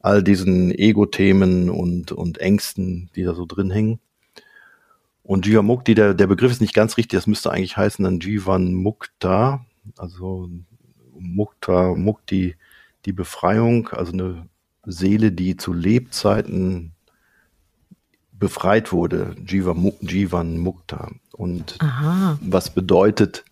all 0.00 0.22
diesen 0.22 0.70
Ego-Themen 0.70 1.70
und, 1.70 2.12
und 2.12 2.38
Ängsten, 2.38 3.10
die 3.16 3.24
da 3.24 3.34
so 3.34 3.46
drin 3.46 3.70
hängen. 3.70 3.98
Und 5.24 5.46
Jivamukti, 5.46 5.94
der, 5.94 6.14
der 6.14 6.26
Begriff 6.26 6.52
ist 6.52 6.60
nicht 6.60 6.74
ganz 6.74 6.98
richtig, 6.98 7.18
das 7.18 7.26
müsste 7.26 7.50
eigentlich 7.50 7.76
heißen 7.76 8.04
dann 8.04 8.20
Jivan 8.20 8.74
Mukta, 8.74 9.64
also 9.96 10.50
Mukta, 11.18 11.94
Mukti, 11.94 12.56
die 13.06 13.12
Befreiung, 13.12 13.88
also 13.88 14.12
eine 14.12 14.48
Seele, 14.84 15.32
die 15.32 15.56
zu 15.56 15.72
Lebzeiten 15.72 16.93
befreit 18.38 18.92
wurde, 18.92 19.34
Jiva, 19.46 19.74
Jivan 20.00 20.58
Mukta. 20.58 21.10
Und 21.32 21.76
Aha. 21.80 22.38
was 22.40 22.70
bedeutet, 22.70 23.44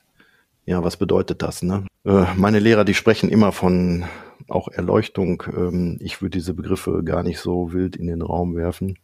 ja, 0.66 0.82
was 0.84 0.96
bedeutet 0.96 1.42
das? 1.42 1.62
Ne? 1.62 1.86
Äh, 2.04 2.26
meine 2.36 2.58
Lehrer, 2.58 2.84
die 2.84 2.94
sprechen 2.94 3.30
immer 3.30 3.52
von 3.52 4.04
auch 4.48 4.68
Erleuchtung. 4.68 5.42
Ähm, 5.54 5.98
ich 6.00 6.20
würde 6.20 6.38
diese 6.38 6.54
Begriffe 6.54 7.02
gar 7.04 7.22
nicht 7.22 7.38
so 7.38 7.72
wild 7.72 7.96
in 7.96 8.06
den 8.06 8.22
Raum 8.22 8.56
werfen. 8.56 8.98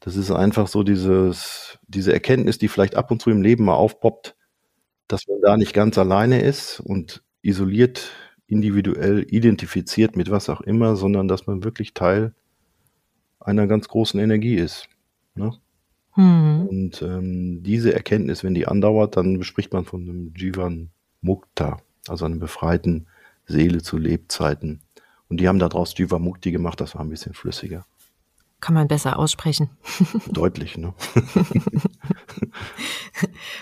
Das 0.00 0.16
ist 0.16 0.30
einfach 0.30 0.66
so 0.66 0.82
dieses, 0.82 1.78
diese 1.86 2.12
Erkenntnis, 2.12 2.58
die 2.58 2.68
vielleicht 2.68 2.96
ab 2.96 3.10
und 3.10 3.22
zu 3.22 3.30
im 3.30 3.42
Leben 3.42 3.64
mal 3.64 3.74
aufpoppt, 3.74 4.34
dass 5.06 5.28
man 5.28 5.40
da 5.42 5.56
nicht 5.56 5.74
ganz 5.74 5.96
alleine 5.96 6.42
ist 6.42 6.80
und 6.80 7.22
isoliert 7.42 8.10
individuell 8.48 9.24
identifiziert 9.28 10.16
mit 10.16 10.30
was 10.30 10.48
auch 10.48 10.60
immer, 10.60 10.96
sondern 10.96 11.28
dass 11.28 11.46
man 11.46 11.64
wirklich 11.64 11.94
Teil 11.94 12.34
einer 13.44 13.66
ganz 13.66 13.88
großen 13.88 14.20
Energie 14.20 14.54
ist. 14.54 14.88
Ne? 15.34 15.52
Hm. 16.12 16.66
Und 16.68 17.02
ähm, 17.02 17.62
diese 17.62 17.94
Erkenntnis, 17.94 18.44
wenn 18.44 18.54
die 18.54 18.66
andauert, 18.66 19.16
dann 19.16 19.42
spricht 19.42 19.72
man 19.72 19.84
von 19.84 20.02
einem 20.02 20.34
Jivan 20.36 20.90
Mukta, 21.20 21.78
also 22.08 22.24
einer 22.24 22.36
befreiten 22.36 23.06
Seele 23.46 23.82
zu 23.82 23.96
Lebzeiten. 23.96 24.82
Und 25.28 25.38
die 25.38 25.48
haben 25.48 25.58
daraus 25.58 25.96
Jiva 25.96 26.18
Mukti 26.18 26.52
gemacht, 26.52 26.80
das 26.80 26.94
war 26.94 27.02
ein 27.02 27.08
bisschen 27.08 27.34
flüssiger. 27.34 27.86
Kann 28.60 28.74
man 28.74 28.86
besser 28.86 29.18
aussprechen. 29.18 29.70
Deutlich, 30.30 30.78
ne? 30.78 30.94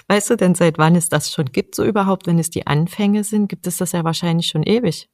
weißt 0.08 0.30
du 0.30 0.36
denn, 0.36 0.54
seit 0.54 0.76
wann 0.76 0.94
es 0.94 1.08
das 1.08 1.32
schon 1.32 1.46
gibt, 1.46 1.74
so 1.74 1.84
überhaupt, 1.84 2.26
wenn 2.26 2.38
es 2.38 2.50
die 2.50 2.66
Anfänge 2.66 3.24
sind? 3.24 3.48
Gibt 3.48 3.66
es 3.66 3.78
das 3.78 3.92
ja 3.92 4.04
wahrscheinlich 4.04 4.48
schon 4.48 4.62
ewig. 4.62 5.08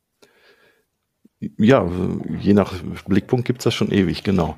Ja, 1.40 1.88
je 2.40 2.54
nach 2.54 2.72
Blickpunkt 3.06 3.46
gibt 3.46 3.60
es 3.60 3.64
das 3.64 3.74
schon 3.74 3.90
ewig, 3.90 4.24
genau. 4.24 4.56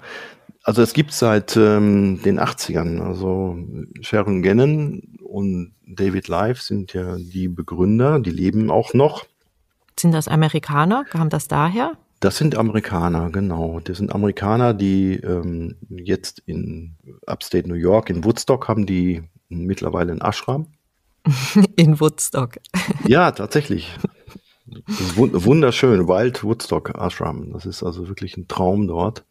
Also 0.62 0.82
es 0.82 0.92
gibt 0.92 1.12
seit 1.12 1.56
ähm, 1.56 2.20
den 2.22 2.38
80ern. 2.38 3.00
Also 3.00 3.56
Sharon 4.00 4.42
Gannon 4.42 5.02
und 5.22 5.74
David 5.86 6.28
Live 6.28 6.60
sind 6.60 6.92
ja 6.92 7.16
die 7.16 7.48
Begründer, 7.48 8.20
die 8.20 8.30
leben 8.30 8.70
auch 8.70 8.94
noch. 8.94 9.24
Sind 9.98 10.12
das 10.12 10.28
Amerikaner? 10.28 11.04
Kam 11.04 11.30
das 11.30 11.48
daher? 11.48 11.92
Das 12.20 12.36
sind 12.36 12.56
Amerikaner, 12.56 13.30
genau. 13.30 13.80
Das 13.80 13.98
sind 13.98 14.12
Amerikaner, 14.12 14.74
die 14.74 15.14
ähm, 15.14 15.76
jetzt 15.88 16.42
in 16.46 16.96
Upstate 17.26 17.68
New 17.68 17.74
York, 17.74 18.10
in 18.10 18.24
Woodstock, 18.24 18.68
haben 18.68 18.86
die 18.86 19.22
mittlerweile 19.48 20.12
einen 20.12 20.20
Ashram. 20.20 20.66
In 21.76 22.00
Woodstock. 22.00 22.56
Ja, 23.06 23.30
tatsächlich. 23.32 23.94
Wunderschön, 25.16 26.08
Wild 26.08 26.44
Woodstock 26.44 26.90
Ashram. 26.98 27.52
Das 27.52 27.66
ist 27.66 27.82
also 27.82 28.08
wirklich 28.08 28.36
ein 28.36 28.48
Traum 28.48 28.86
dort. 28.86 29.24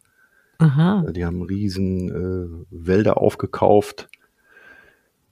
Aha. 0.58 1.04
Die 1.10 1.24
haben 1.24 1.42
riesen 1.42 2.08
äh, 2.08 2.66
Wälder 2.70 3.18
aufgekauft 3.18 4.08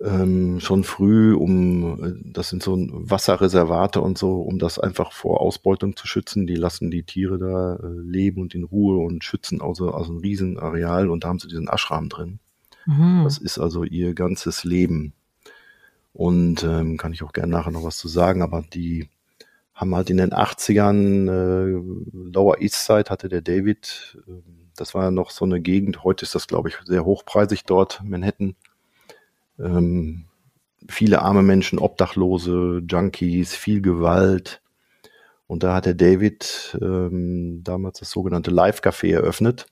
ähm, 0.01 0.61
schon 0.61 0.85
früh, 0.85 1.35
um, 1.35 2.05
äh, 2.05 2.13
das 2.23 2.51
sind 2.51 2.63
so 2.63 2.77
Wasserreservate 2.77 4.01
und 4.01 4.19
so, 4.19 4.43
um 4.43 4.59
das 4.59 4.79
einfach 4.79 5.13
vor 5.13 5.41
Ausbeutung 5.41 5.97
zu 5.97 6.07
schützen. 6.07 6.47
Die 6.47 6.57
lassen 6.57 6.91
die 6.91 7.03
Tiere 7.03 7.39
da 7.39 7.77
äh, 7.77 8.01
leben 8.01 8.43
und 8.43 8.55
in 8.55 8.65
Ruhe 8.65 8.99
und 8.99 9.25
schützen 9.25 9.63
also, 9.63 9.93
also 9.93 10.13
ein 10.13 10.19
Riesenareal 10.19 11.09
und 11.09 11.25
da 11.25 11.29
haben 11.29 11.39
sie 11.39 11.49
diesen 11.49 11.69
Ashram 11.69 12.09
drin. 12.09 12.41
Mhm. 12.85 13.23
Das 13.25 13.39
ist 13.39 13.59
also 13.59 13.85
ihr 13.85 14.15
ganzes 14.15 14.65
Leben. 14.65 15.15
Und 16.13 16.63
ähm, 16.65 16.97
kann 16.97 17.13
ich 17.13 17.23
auch 17.23 17.33
gerne 17.33 17.53
nachher 17.53 17.73
noch 17.73 17.85
was 17.85 17.99
zu 17.99 18.09
sagen, 18.09 18.43
aber 18.43 18.65
die 18.73 19.09
haben 19.77 19.95
halt 19.95 20.11
in 20.11 20.17
den 20.17 20.33
80ern 20.33 21.29
äh, 21.29 22.31
Lower 22.33 22.61
East 22.61 22.85
Side 22.85 23.11
hatte 23.11 23.29
der 23.29 23.43
David, 23.43 24.19
äh, 24.27 24.33
das 24.75 24.95
war 24.95 25.05
ja 25.05 25.11
noch 25.13 25.31
so 25.31 25.45
eine 25.45 25.61
Gegend, 25.61 26.03
heute 26.03 26.25
ist 26.25 26.35
das 26.35 26.49
glaube 26.49 26.71
ich 26.71 26.77
sehr 26.85 27.05
hochpreisig 27.05 27.65
dort, 27.65 28.03
Manhattan 28.03 28.57
ähm, 29.59 30.27
viele 30.89 31.23
arme 31.23 31.43
Menschen, 31.43 31.79
Obdachlose, 31.79 32.83
Junkies, 32.89 33.55
viel 33.55 33.81
Gewalt. 33.81 34.63
Und 35.47 35.63
da 35.63 35.75
hat 35.75 35.87
der 35.87 35.95
David 35.95 36.77
ähm, 36.81 37.63
damals 37.63 38.01
das 38.01 38.11
sogenannte 38.11 38.51
Live-Café 38.51 39.13
eröffnet 39.13 39.67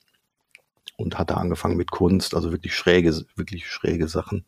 und 0.97 1.17
hat 1.17 1.29
da 1.29 1.35
angefangen 1.35 1.77
mit 1.77 1.91
Kunst, 1.91 2.33
also 2.33 2.51
wirklich 2.51 2.75
schräge, 2.75 3.25
wirklich 3.35 3.67
schräge 3.69 4.07
Sachen. 4.07 4.45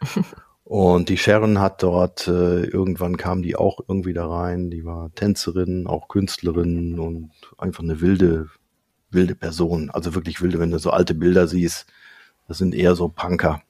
und 0.64 1.10
die 1.10 1.18
Sharon 1.18 1.60
hat 1.60 1.82
dort, 1.82 2.26
äh, 2.26 2.64
irgendwann 2.64 3.18
kam 3.18 3.42
die 3.42 3.54
auch 3.54 3.80
irgendwie 3.86 4.14
da 4.14 4.26
rein, 4.26 4.70
die 4.70 4.84
war 4.84 5.14
Tänzerin, 5.14 5.86
auch 5.86 6.08
Künstlerin 6.08 6.98
und 6.98 7.30
einfach 7.58 7.82
eine 7.82 8.00
wilde, 8.00 8.48
wilde 9.10 9.34
Person. 9.34 9.90
Also 9.90 10.14
wirklich 10.14 10.40
wilde, 10.40 10.58
wenn 10.58 10.70
du 10.70 10.78
so 10.78 10.90
alte 10.90 11.14
Bilder 11.14 11.46
siehst, 11.48 11.86
das 12.48 12.58
sind 12.58 12.74
eher 12.74 12.94
so 12.94 13.08
Punker. 13.08 13.62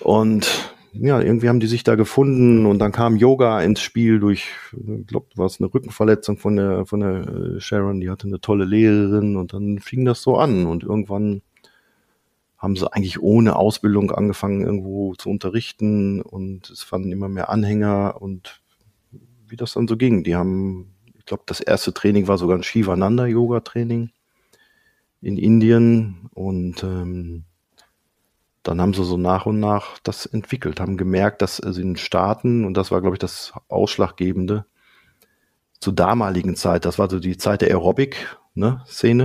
Und 0.00 0.74
ja, 0.92 1.20
irgendwie 1.20 1.50
haben 1.50 1.60
die 1.60 1.66
sich 1.66 1.84
da 1.84 1.96
gefunden 1.96 2.64
und 2.64 2.78
dann 2.78 2.92
kam 2.92 3.16
Yoga 3.16 3.60
ins 3.60 3.82
Spiel 3.82 4.18
durch, 4.18 4.48
ich 4.72 5.06
glaube, 5.06 5.26
war 5.36 5.46
es 5.46 5.60
eine 5.60 5.72
Rückenverletzung 5.72 6.38
von 6.38 6.56
der, 6.56 6.86
von 6.86 7.00
der 7.00 7.28
äh, 7.28 7.60
Sharon, 7.60 8.00
die 8.00 8.08
hatte 8.08 8.26
eine 8.26 8.40
tolle 8.40 8.64
Lehrerin 8.64 9.36
und 9.36 9.52
dann 9.52 9.80
fing 9.80 10.06
das 10.06 10.22
so 10.22 10.38
an 10.38 10.64
und 10.66 10.82
irgendwann 10.82 11.42
haben 12.58 12.76
sie 12.76 12.92
eigentlich 12.92 13.22
ohne 13.22 13.56
Ausbildung 13.56 14.10
angefangen, 14.10 14.62
irgendwo 14.62 15.14
zu 15.14 15.30
unterrichten 15.30 16.20
und 16.20 16.68
es 16.70 16.82
fanden 16.82 17.12
immer 17.12 17.28
mehr 17.28 17.48
Anhänger 17.50 18.20
und 18.20 18.60
wie 19.46 19.56
das 19.56 19.74
dann 19.74 19.88
so 19.88 19.96
ging. 19.96 20.24
Die 20.24 20.34
haben, 20.34 20.94
ich 21.16 21.24
glaube, 21.24 21.44
das 21.46 21.60
erste 21.60 21.94
Training 21.94 22.26
war 22.26 22.36
sogar 22.36 22.58
ein 22.58 22.64
Shivananda-Yoga-Training 22.64 24.10
in 25.20 25.36
Indien 25.38 26.28
und 26.34 26.82
ähm, 26.82 27.44
dann 28.64 28.80
haben 28.80 28.92
sie 28.92 29.04
so 29.04 29.16
nach 29.16 29.46
und 29.46 29.60
nach 29.60 29.98
das 30.00 30.26
entwickelt, 30.26 30.80
haben 30.80 30.96
gemerkt, 30.96 31.42
dass 31.42 31.56
sie 31.56 31.80
in 31.80 31.96
Staaten, 31.96 32.64
und 32.64 32.74
das 32.74 32.90
war, 32.90 33.00
glaube 33.00 33.14
ich, 33.14 33.20
das 33.20 33.52
Ausschlaggebende, 33.68 34.66
zur 35.80 35.94
damaligen 35.94 36.56
Zeit, 36.56 36.84
das 36.84 36.98
war 36.98 37.08
so 37.08 37.20
die 37.20 37.36
Zeit 37.36 37.62
der 37.62 37.68
Aerobic-Szene. 37.68 38.26
Ne, 38.58 38.82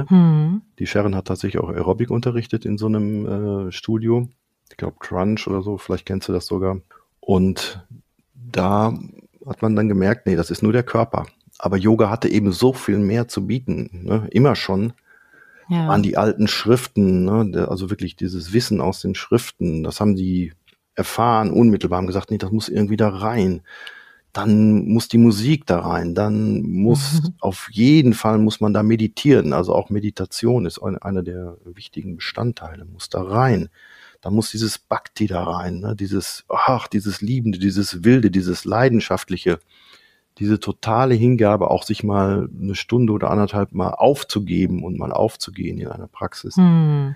hm. 0.10 0.62
Die 0.78 0.86
Sharon 0.86 1.16
hat 1.16 1.26
tatsächlich 1.26 1.60
auch 1.60 1.70
Aerobic 1.70 2.12
unterrichtet 2.12 2.66
in 2.66 2.78
so 2.78 2.86
einem 2.86 3.68
äh, 3.68 3.72
Studio. 3.72 4.30
Ich 4.70 4.78
glaube 4.78 4.98
Crunch 5.00 5.48
oder 5.48 5.64
so, 5.64 5.80
vielleicht 5.80 6.06
kennst 6.06 6.28
du 6.28 6.34
das 6.34 6.46
sogar. 6.46 6.82
Und 7.20 7.84
da 8.36 8.94
hat 9.48 9.62
man 9.64 9.76
dann 9.76 9.90
gemerkt, 9.90 10.28
nee, 10.28 10.36
das 10.36 10.52
ist 10.52 10.62
nur 10.62 10.72
der 10.72 10.84
Körper. 10.84 11.26
Aber 11.58 11.78
Yoga 11.78 12.12
hatte 12.12 12.30
eben 12.30 12.52
so 12.52 12.74
viel 12.74 13.00
mehr 13.00 13.28
zu 13.28 13.48
bieten, 13.48 14.02
ne? 14.04 14.28
immer 14.30 14.56
schon 14.56 14.94
ja. 15.68 15.90
an 15.90 16.04
die 16.04 16.16
alten 16.16 16.48
Schriften, 16.48 17.26
ne? 17.26 17.68
also 17.68 17.90
wirklich 17.90 18.16
dieses 18.16 18.54
Wissen 18.54 18.82
aus 18.82 19.02
den 19.02 19.16
Schriften, 19.16 19.84
das 19.84 20.00
haben 20.00 20.16
die 20.16 20.54
erfahren, 20.94 21.50
unmittelbar 21.52 21.98
haben 21.98 22.08
gesagt, 22.08 22.30
nee, 22.30 22.38
das 22.38 22.52
muss 22.52 22.70
irgendwie 22.70 22.98
da 22.98 23.10
rein. 23.10 23.62
Dann 24.34 24.88
muss 24.88 25.08
die 25.08 25.20
Musik 25.20 25.68
da 25.68 25.80
rein, 25.80 26.16
dann 26.16 26.64
muss 26.64 27.22
mhm. 27.22 27.34
auf 27.40 27.70
jeden 27.72 28.14
Fall 28.14 28.40
muss 28.40 28.60
man 28.60 28.74
da 28.74 28.82
meditieren. 28.82 29.54
Also 29.54 29.74
auch 29.74 29.90
Meditation 29.90 30.66
ist 30.66 30.80
einer 30.80 31.22
der 31.22 31.58
wichtigen 31.66 32.16
Bestandteile, 32.16 32.86
muss 32.86 33.10
da 33.10 33.22
rein. 33.22 33.70
Da 34.22 34.32
muss 34.32 34.52
dieses 34.52 34.80
Bhakti 34.80 35.28
da 35.28 35.44
rein, 35.44 35.82
ne? 35.82 35.96
dieses, 35.96 36.46
ach, 36.48 36.88
dieses 36.88 37.22
Liebende, 37.22 37.60
dieses 37.60 38.04
Wilde, 38.04 38.32
dieses 38.32 38.66
Leidenschaftliche 38.66 39.60
diese 40.40 40.60
totale 40.60 41.14
Hingabe, 41.14 41.70
auch 41.70 41.84
sich 41.84 42.04
mal 42.04 42.50
eine 42.60 42.76
Stunde 42.76 43.14
oder 43.14 43.30
anderthalb 43.30 43.74
mal 43.74 43.92
aufzugeben 43.92 44.84
und 44.84 44.98
mal 44.98 45.12
aufzugehen 45.12 45.78
in 45.78 45.88
einer 45.88 46.08
Praxis. 46.08 46.56
Hm. 46.56 47.16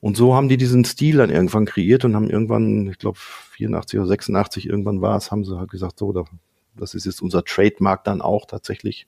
Und 0.00 0.16
so 0.16 0.34
haben 0.34 0.48
die 0.48 0.56
diesen 0.56 0.84
Stil 0.84 1.16
dann 1.18 1.30
irgendwann 1.30 1.66
kreiert 1.66 2.04
und 2.04 2.14
haben 2.14 2.30
irgendwann, 2.30 2.88
ich 2.88 2.98
glaube 2.98 3.18
84 3.18 3.98
oder 3.98 4.08
86 4.08 4.68
irgendwann 4.68 5.00
war 5.00 5.16
es, 5.16 5.30
haben 5.30 5.44
sie 5.44 5.58
halt 5.58 5.70
gesagt, 5.70 5.98
so, 5.98 6.24
das 6.78 6.94
ist 6.94 7.06
jetzt 7.06 7.22
unser 7.22 7.44
Trademark 7.44 8.04
dann 8.04 8.22
auch 8.22 8.46
tatsächlich. 8.46 9.06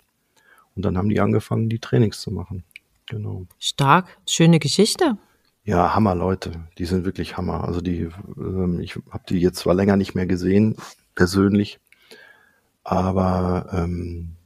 Und 0.77 0.85
dann 0.85 0.97
haben 0.97 1.09
die 1.09 1.21
angefangen, 1.21 1.69
die 1.69 1.79
Trainings 1.79 2.21
zu 2.21 2.31
machen. 2.31 2.65
Genau. 3.07 3.47
Stark, 3.59 4.19
schöne 4.27 4.59
Geschichte. 4.59 5.19
Ja, 5.65 5.95
Hammer 5.95 6.15
Leute, 6.15 6.53
die 6.79 6.85
sind 6.85 7.05
wirklich 7.05 7.37
Hammer. 7.37 7.65
Also 7.65 7.81
die, 7.81 8.09
ähm, 8.39 8.81
ich 8.81 8.97
habe 9.11 9.25
die 9.29 9.39
jetzt 9.39 9.59
zwar 9.59 9.75
länger 9.75 9.97
nicht 9.97 10.15
mehr 10.15 10.27
gesehen, 10.27 10.77
persönlich, 11.15 11.81
aber 12.83 13.69
ähm, 13.73 14.37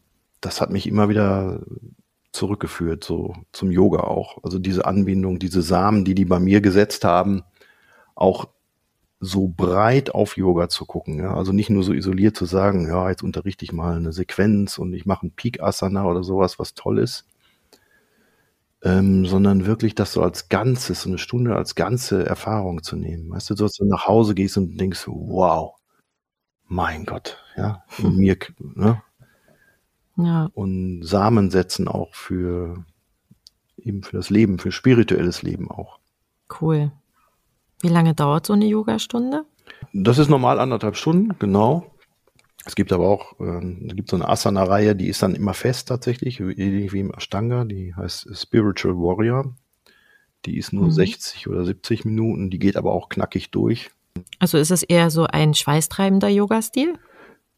das 0.40 0.60
hat 0.60 0.70
mich 0.70 0.86
immer 0.86 1.08
wieder 1.08 1.60
zurückgeführt, 2.32 3.04
so 3.04 3.34
zum 3.52 3.70
Yoga 3.70 4.00
auch. 4.00 4.42
Also 4.42 4.58
diese 4.58 4.86
Anbindung, 4.86 5.38
diese 5.38 5.62
Samen, 5.62 6.04
die 6.04 6.14
die 6.14 6.24
bei 6.24 6.40
mir 6.40 6.60
gesetzt 6.60 7.04
haben, 7.04 7.44
auch 8.14 8.48
so 9.24 9.48
breit 9.48 10.14
auf 10.14 10.36
Yoga 10.36 10.68
zu 10.68 10.84
gucken. 10.84 11.18
Ja? 11.18 11.34
Also 11.34 11.52
nicht 11.52 11.70
nur 11.70 11.82
so 11.82 11.92
isoliert 11.92 12.36
zu 12.36 12.44
sagen, 12.44 12.86
ja, 12.86 13.08
jetzt 13.08 13.22
unterrichte 13.22 13.64
ich 13.64 13.72
mal 13.72 13.96
eine 13.96 14.12
Sequenz 14.12 14.78
und 14.78 14.92
ich 14.92 15.06
mache 15.06 15.26
ein 15.26 15.32
Peak 15.32 15.62
Asana 15.62 16.04
oder 16.04 16.22
sowas, 16.22 16.58
was 16.58 16.74
toll 16.74 16.98
ist, 16.98 17.26
ähm, 18.82 19.26
sondern 19.26 19.66
wirklich 19.66 19.94
das 19.94 20.12
so 20.12 20.22
als 20.22 20.48
Ganzes, 20.48 21.02
so 21.02 21.08
eine 21.08 21.18
Stunde 21.18 21.56
als 21.56 21.74
ganze 21.74 22.26
Erfahrung 22.26 22.82
zu 22.82 22.96
nehmen. 22.96 23.30
Weißt 23.30 23.50
du, 23.50 23.56
so, 23.56 23.64
dass 23.64 23.74
du 23.74 23.84
nach 23.86 24.06
Hause 24.06 24.34
gehst 24.34 24.56
und 24.56 24.76
denkst, 24.78 25.04
wow, 25.06 25.74
mein 26.66 27.04
Gott, 27.04 27.38
ja, 27.56 27.84
in 27.98 28.16
mir, 28.16 28.36
ne? 28.58 29.02
Ja. 30.16 30.48
Und 30.54 31.02
Samen 31.02 31.50
setzen 31.50 31.88
auch 31.88 32.14
für 32.14 32.84
eben 33.76 34.02
für 34.02 34.16
das 34.16 34.30
Leben, 34.30 34.58
für 34.58 34.70
spirituelles 34.70 35.42
Leben 35.42 35.70
auch. 35.70 35.98
Cool. 36.60 36.92
Wie 37.80 37.88
lange 37.88 38.14
dauert 38.14 38.46
so 38.46 38.52
eine 38.52 38.66
Yogastunde? 38.66 39.44
Das 39.92 40.18
ist 40.18 40.28
normal 40.28 40.58
anderthalb 40.58 40.96
Stunden, 40.96 41.36
genau. 41.38 41.90
Es 42.66 42.74
gibt 42.74 42.92
aber 42.92 43.08
auch, 43.08 43.38
äh, 43.40 43.86
es 43.86 43.94
gibt 43.94 44.10
so 44.10 44.16
eine 44.16 44.28
Asana-Reihe, 44.28 44.96
die 44.96 45.08
ist 45.08 45.22
dann 45.22 45.34
immer 45.34 45.54
fest 45.54 45.88
tatsächlich, 45.88 46.40
ähnlich 46.40 46.92
wie 46.92 47.00
im 47.00 47.12
Ashtanga, 47.12 47.64
die 47.64 47.94
heißt 47.94 48.28
Spiritual 48.36 48.94
Warrior. 48.96 49.54
Die 50.46 50.58
ist 50.58 50.72
nur 50.72 50.86
mhm. 50.86 50.92
60 50.92 51.48
oder 51.48 51.64
70 51.64 52.04
Minuten, 52.04 52.50
die 52.50 52.58
geht 52.58 52.76
aber 52.76 52.92
auch 52.92 53.08
knackig 53.08 53.50
durch. 53.50 53.90
Also 54.38 54.58
ist 54.58 54.70
es 54.70 54.82
eher 54.82 55.10
so 55.10 55.26
ein 55.26 55.54
schweißtreibender 55.54 56.28
Yoga-Stil? 56.28 56.98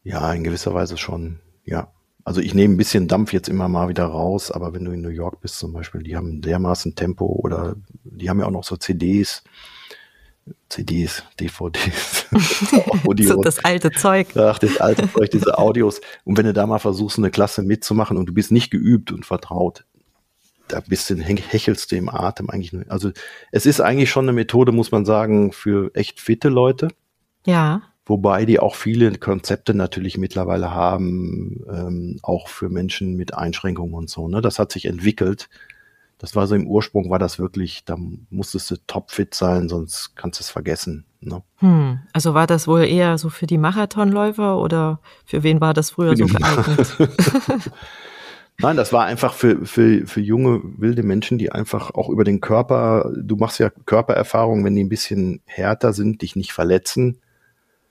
Ja, 0.03 0.31
in 0.33 0.43
gewisser 0.43 0.73
Weise 0.73 0.97
schon, 0.97 1.39
ja. 1.65 1.91
Also 2.23 2.41
ich 2.41 2.53
nehme 2.53 2.73
ein 2.73 2.77
bisschen 2.77 3.07
Dampf 3.07 3.31
jetzt 3.31 3.47
immer 3.47 3.69
mal 3.69 3.87
wieder 3.87 4.05
raus, 4.05 4.51
aber 4.51 4.73
wenn 4.73 4.83
du 4.83 4.91
in 4.91 5.01
New 5.01 5.09
York 5.09 5.39
bist 5.39 5.59
zum 5.59 5.71
Beispiel, 5.71 6.03
die 6.03 6.17
haben 6.17 6.41
dermaßen 6.41 6.95
Tempo 6.95 7.25
oder 7.25 7.75
die 8.03 8.29
haben 8.29 8.39
ja 8.39 8.45
auch 8.45 8.51
noch 8.51 8.65
so 8.65 8.75
CDs, 8.75 9.43
CDs, 10.69 11.23
DVDs. 11.39 12.25
so 13.27 13.41
das 13.41 13.63
alte 13.63 13.91
Zeug. 13.91 14.35
Ach, 14.35 14.59
das 14.59 14.79
alte 14.79 15.11
Zeug, 15.11 15.31
diese 15.31 15.57
Audios. 15.57 16.01
Und 16.25 16.37
wenn 16.37 16.45
du 16.45 16.53
da 16.53 16.65
mal 16.67 16.79
versuchst, 16.79 17.17
eine 17.17 17.31
Klasse 17.31 17.63
mitzumachen 17.63 18.17
und 18.17 18.27
du 18.27 18.33
bist 18.33 18.51
nicht 18.51 18.69
geübt 18.69 19.11
und 19.11 19.25
vertraut, 19.25 19.85
da 20.67 20.81
bist 20.81 21.09
du, 21.09 21.15
hechelst 21.15 21.91
du 21.91 21.95
im 21.95 22.09
Atem 22.09 22.49
eigentlich 22.49 22.73
nur. 22.73 22.83
Also 22.89 23.11
es 23.51 23.65
ist 23.65 23.79
eigentlich 23.79 24.09
schon 24.09 24.25
eine 24.25 24.33
Methode, 24.33 24.71
muss 24.71 24.91
man 24.91 25.05
sagen, 25.05 25.51
für 25.51 25.91
echt 25.95 26.19
fitte 26.19 26.49
Leute. 26.49 26.89
Ja. 27.45 27.81
Wobei 28.05 28.45
die 28.45 28.59
auch 28.59 28.75
viele 28.75 29.13
Konzepte 29.17 29.73
natürlich 29.73 30.17
mittlerweile 30.17 30.71
haben, 30.71 31.65
ähm, 31.69 32.19
auch 32.23 32.47
für 32.47 32.69
Menschen 32.69 33.15
mit 33.15 33.33
Einschränkungen 33.33 33.93
und 33.93 34.09
so. 34.09 34.27
Ne? 34.27 34.41
Das 34.41 34.59
hat 34.59 34.71
sich 34.71 34.85
entwickelt. 34.85 35.49
Das 36.19 36.35
war 36.35 36.47
so 36.47 36.55
im 36.55 36.67
Ursprung, 36.67 37.09
war 37.09 37.19
das 37.19 37.37
wirklich, 37.37 37.85
da 37.85 37.95
musstest 38.29 38.71
du 38.71 38.75
topfit 38.87 39.35
sein, 39.35 39.69
sonst 39.69 40.15
kannst 40.15 40.39
du 40.39 40.43
es 40.43 40.49
vergessen. 40.49 41.05
Ne? 41.19 41.43
Hm, 41.57 41.99
also 42.13 42.33
war 42.33 42.47
das 42.47 42.67
wohl 42.67 42.83
eher 42.83 43.17
so 43.17 43.29
für 43.29 43.45
die 43.45 43.57
Marathonläufer 43.57 44.57
oder 44.57 44.99
für 45.25 45.43
wen 45.43 45.61
war 45.61 45.73
das 45.73 45.91
früher 45.91 46.15
so 46.17 46.25
geeignet? 46.25 46.97
Nein, 48.59 48.75
das 48.75 48.91
war 48.91 49.05
einfach 49.05 49.33
für, 49.33 49.65
für, 49.67 50.07
für 50.07 50.21
junge, 50.21 50.61
wilde 50.63 51.03
Menschen, 51.03 51.37
die 51.37 51.51
einfach 51.51 51.91
auch 51.91 52.09
über 52.09 52.23
den 52.23 52.41
Körper, 52.41 53.11
du 53.15 53.35
machst 53.35 53.59
ja 53.59 53.69
Körpererfahrungen, 53.69 54.65
wenn 54.65 54.73
die 54.73 54.83
ein 54.83 54.89
bisschen 54.89 55.41
härter 55.45 55.93
sind, 55.93 56.23
dich 56.23 56.35
nicht 56.35 56.53
verletzen 56.53 57.19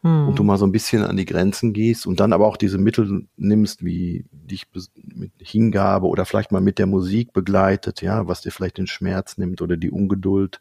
hm. 0.03 0.29
und 0.29 0.39
du 0.39 0.43
mal 0.43 0.59
so 0.59 0.67
ein 0.67 0.73
bisschen 0.73 1.03
an 1.05 1.17
die 1.17 1.25
Grenzen 1.25 1.73
gehst 1.73 2.07
und 2.07 2.21
dann 2.21 2.33
aber 2.33 2.47
auch 2.47 2.57
diese 2.57 2.79
Mittel 2.79 3.27
nimmst, 3.37 3.85
wie 3.85 4.25
dich 4.31 4.67
mit 4.95 5.33
Hingabe 5.39 6.07
oder 6.07 6.25
vielleicht 6.25 6.53
mal 6.53 6.61
mit 6.61 6.79
der 6.79 6.87
Musik 6.87 7.33
begleitet, 7.33 8.03
ja, 8.03 8.27
was 8.29 8.41
dir 8.41 8.51
vielleicht 8.51 8.79
den 8.79 8.87
Schmerz 8.87 9.39
nimmt 9.39 9.63
oder 9.63 9.77
die 9.77 9.91
Ungeduld 9.91 10.61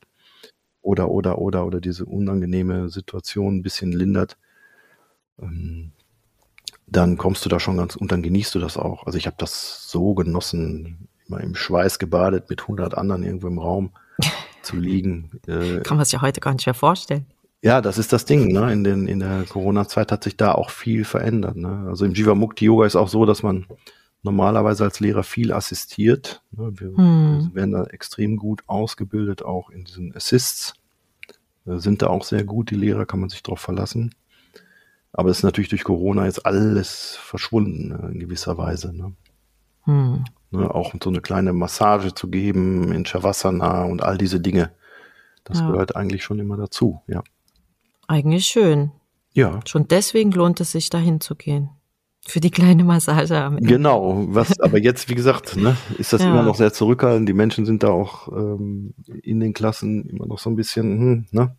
oder, 0.81 1.09
oder, 1.09 1.39
oder, 1.39 1.65
oder 1.65 1.81
diese 1.81 2.05
unangenehme 2.05 2.89
Situation 2.89 3.57
ein 3.57 3.63
bisschen 3.63 3.91
lindert. 3.91 4.37
Ähm, 5.41 5.91
dann 6.87 7.17
kommst 7.17 7.43
du 7.43 7.49
da 7.49 7.59
schon 7.59 7.77
ganz 7.77 7.95
und 7.95 8.11
dann 8.11 8.21
genießt 8.21 8.53
du 8.55 8.59
das 8.59 8.77
auch. 8.77 9.05
Also 9.05 9.17
ich 9.17 9.25
habe 9.25 9.37
das 9.39 9.89
so 9.89 10.13
genossen, 10.13 11.07
immer 11.27 11.41
im 11.41 11.55
Schweiß 11.55 11.99
gebadet 11.99 12.49
mit 12.49 12.61
100 12.61 12.95
anderen 12.95 13.23
irgendwo 13.23 13.47
im 13.47 13.57
Raum 13.57 13.91
zu 14.61 14.77
liegen. 14.77 15.31
Äh, 15.47 15.81
Kann 15.81 15.97
man 15.97 16.05
sich 16.05 16.13
ja 16.13 16.21
heute 16.21 16.41
gar 16.41 16.53
nicht 16.53 16.65
mehr 16.65 16.73
vorstellen. 16.73 17.25
Ja, 17.65 17.81
das 17.81 17.97
ist 17.97 18.13
das 18.13 18.25
Ding. 18.25 18.49
Ne? 18.53 18.71
In, 18.71 18.83
den, 18.83 19.07
in 19.07 19.21
der 19.21 19.43
Corona-Zeit 19.49 20.11
hat 20.11 20.23
sich 20.23 20.37
da 20.37 20.51
auch 20.51 20.69
viel 20.69 21.03
verändert. 21.03 21.55
Ne? 21.55 21.87
Also 21.87 22.05
im 22.05 22.13
Jivamukti 22.13 22.65
Yoga 22.65 22.85
ist 22.85 22.95
auch 22.95 23.07
so, 23.07 23.25
dass 23.25 23.41
man 23.41 23.65
normalerweise 24.21 24.83
als 24.83 24.99
Lehrer 24.99 25.23
viel 25.23 25.51
assistiert. 25.51 26.43
Ne? 26.51 26.71
Wir, 26.75 26.89
hm. 26.89 27.49
wir 27.49 27.55
werden 27.55 27.71
da 27.71 27.85
extrem 27.85 28.37
gut 28.37 28.61
ausgebildet, 28.67 29.43
auch 29.43 29.71
in 29.71 29.83
diesen 29.83 30.15
Assists. 30.15 30.75
Äh, 31.65 31.79
sind 31.79 32.03
da 32.03 32.07
auch 32.07 32.23
sehr 32.23 32.43
gut, 32.43 32.69
die 32.69 32.75
Lehrer, 32.75 33.07
kann 33.07 33.19
man 33.19 33.29
sich 33.29 33.41
darauf 33.41 33.61
verlassen. 33.61 34.13
Aber 35.11 35.31
es 35.31 35.37
ist 35.37 35.43
natürlich 35.43 35.69
durch 35.69 35.85
Corona 35.85 36.25
jetzt 36.25 36.45
alles 36.45 37.17
verschwunden 37.19 37.87
ne, 37.87 38.11
in 38.13 38.19
gewisser 38.19 38.59
Weise. 38.59 38.95
Ne? 38.95 39.13
Hm. 39.85 40.23
Ne, 40.51 40.69
auch 40.69 40.93
so 41.03 41.09
eine 41.09 41.21
kleine 41.21 41.51
Massage 41.51 42.13
zu 42.13 42.29
geben 42.29 42.91
in 42.91 43.07
Shavasana 43.07 43.85
und 43.85 44.03
all 44.03 44.19
diese 44.19 44.39
Dinge. 44.39 44.69
Das 45.45 45.61
Ja. 45.61 45.71
gehört 45.71 45.95
eigentlich 45.95 46.23
schon 46.23 46.37
immer 46.37 46.57
dazu, 46.57 47.01
ja. 47.07 47.23
Eigentlich 48.07 48.45
schön. 48.45 48.91
Ja, 49.33 49.59
Schon 49.65 49.87
deswegen 49.87 50.31
lohnt 50.31 50.59
es 50.61 50.71
sich, 50.71 50.89
dahin 50.89 51.19
zu 51.19 51.35
gehen. 51.35 51.69
Für 52.27 52.39
die 52.39 52.49
kleine 52.49 52.83
Massage 52.83 53.37
am 53.37 53.57
Ende. 53.57 53.69
genau. 53.69 54.25
Was, 54.29 54.59
aber 54.59 54.79
jetzt, 54.79 55.09
wie 55.09 55.15
gesagt, 55.15 55.57
ne, 55.57 55.75
ist 55.99 56.13
das 56.13 56.21
Ja. 56.23 56.29
immer 56.31 56.41
noch 56.43 56.55
sehr 56.55 56.73
zurückhaltend. 56.73 57.27
Die 57.29 57.33
Menschen 57.33 57.65
sind 57.65 57.83
da 57.83 57.89
auch 57.89 58.27
ähm, 58.29 58.93
in 59.21 59.39
den 59.39 59.53
Klassen 59.53 60.09
immer 60.09 60.25
noch 60.25 60.39
so 60.39 60.49
ein 60.49 60.55
bisschen, 60.55 60.99
hm, 60.99 61.25
ne? 61.31 61.55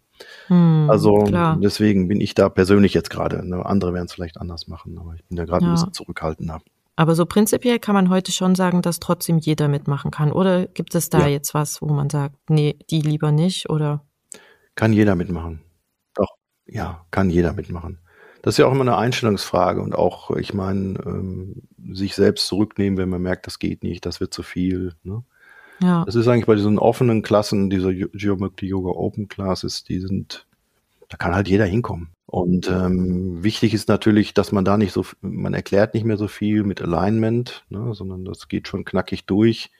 Hm, 0.48 0.88
Also 0.90 1.24
klar. 1.24 1.58
deswegen 1.62 2.08
bin 2.08 2.20
ich 2.20 2.34
da 2.34 2.48
persönlich 2.48 2.94
jetzt 2.94 3.10
gerade. 3.10 3.46
Ne? 3.46 3.64
Andere 3.66 3.92
werden 3.92 4.06
es 4.06 4.14
vielleicht 4.14 4.40
anders 4.40 4.66
machen, 4.66 4.98
aber 4.98 5.14
ich 5.14 5.24
bin 5.26 5.36
da 5.36 5.44
gerade 5.44 5.64
Ja. 5.66 5.70
ein 5.70 5.74
bisschen 5.74 5.92
zurückhaltender. 5.92 6.60
Aber 6.96 7.14
so 7.14 7.26
prinzipiell 7.26 7.78
kann 7.78 7.94
man 7.94 8.08
heute 8.08 8.32
schon 8.32 8.54
sagen, 8.54 8.80
dass 8.80 8.98
trotzdem 8.98 9.36
jeder 9.38 9.68
mitmachen 9.68 10.10
kann. 10.10 10.32
Oder 10.32 10.66
gibt 10.66 10.94
es 10.94 11.10
da 11.10 11.20
Ja. 11.20 11.26
jetzt 11.26 11.52
was, 11.52 11.82
wo 11.82 11.86
man 11.88 12.08
sagt, 12.08 12.34
nee, 12.48 12.76
die 12.90 13.02
lieber 13.02 13.30
nicht? 13.30 13.68
Oder 13.68 14.02
Kann 14.74 14.94
jeder 14.94 15.14
mitmachen. 15.14 15.60
Ja, 16.66 17.04
kann 17.10 17.30
jeder 17.30 17.52
mitmachen. 17.52 17.98
Das 18.42 18.54
ist 18.54 18.58
ja 18.58 18.66
auch 18.66 18.72
immer 18.72 18.82
eine 18.82 18.96
Einstellungsfrage 18.96 19.80
und 19.80 19.94
auch, 19.94 20.30
ich 20.36 20.54
meine, 20.54 21.00
ähm, 21.04 21.62
sich 21.92 22.14
selbst 22.14 22.46
zurücknehmen, 22.46 22.96
wenn 22.98 23.08
man 23.08 23.22
merkt, 23.22 23.46
das 23.46 23.58
geht 23.58 23.82
nicht, 23.82 24.06
das 24.06 24.20
wird 24.20 24.32
zu 24.32 24.42
viel. 24.42 24.92
Ne? 25.02 25.24
ja, 25.80 26.04
Das 26.04 26.14
ist 26.14 26.28
eigentlich 26.28 26.46
bei 26.46 26.54
diesen 26.54 26.78
offenen 26.78 27.22
Klassen, 27.22 27.70
dieser 27.70 27.92
Geometry 27.92 28.68
Yoga 28.68 28.90
Open 28.90 29.28
Classes, 29.28 29.84
die 29.84 30.00
sind, 30.00 30.46
da 31.08 31.16
kann 31.16 31.34
halt 31.34 31.48
jeder 31.48 31.64
hinkommen. 31.64 32.10
Und 32.26 32.68
ähm, 32.68 33.42
wichtig 33.42 33.72
ist 33.72 33.88
natürlich, 33.88 34.34
dass 34.34 34.52
man 34.52 34.64
da 34.64 34.76
nicht 34.76 34.92
so, 34.92 35.04
man 35.20 35.54
erklärt 35.54 35.94
nicht 35.94 36.04
mehr 36.04 36.16
so 36.16 36.28
viel 36.28 36.64
mit 36.64 36.82
Alignment, 36.82 37.64
ne, 37.68 37.94
sondern 37.94 38.24
das 38.24 38.48
geht 38.48 38.68
schon 38.68 38.84
knackig 38.84 39.26
durch. 39.26 39.70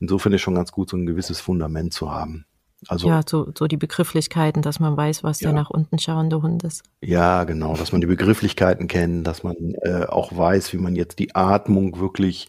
Insofern 0.00 0.32
ist 0.32 0.40
schon 0.40 0.54
ganz 0.54 0.70
gut, 0.70 0.90
so 0.90 0.96
ein 0.96 1.06
gewisses 1.06 1.40
Fundament 1.40 1.92
zu 1.92 2.12
haben. 2.12 2.46
Also 2.86 3.08
ja, 3.08 3.22
so, 3.28 3.50
so 3.56 3.66
die 3.66 3.76
Begrifflichkeiten, 3.76 4.62
dass 4.62 4.78
man 4.78 4.96
weiß, 4.96 5.24
was 5.24 5.38
der 5.38 5.50
Ja. 5.50 5.54
nach 5.54 5.70
unten 5.70 5.98
schauende 5.98 6.42
Hund 6.42 6.62
ist. 6.62 6.84
Ja, 7.00 7.42
genau, 7.44 7.76
dass 7.76 7.90
man 7.90 8.00
die 8.00 8.06
Begrifflichkeiten 8.06 8.86
kennt, 8.86 9.26
dass 9.26 9.42
man 9.42 9.56
äh, 9.82 10.04
auch 10.06 10.36
weiß, 10.36 10.72
wie 10.72 10.78
man 10.78 10.94
jetzt 10.94 11.18
die 11.18 11.34
Atmung 11.34 11.98
wirklich 11.98 12.48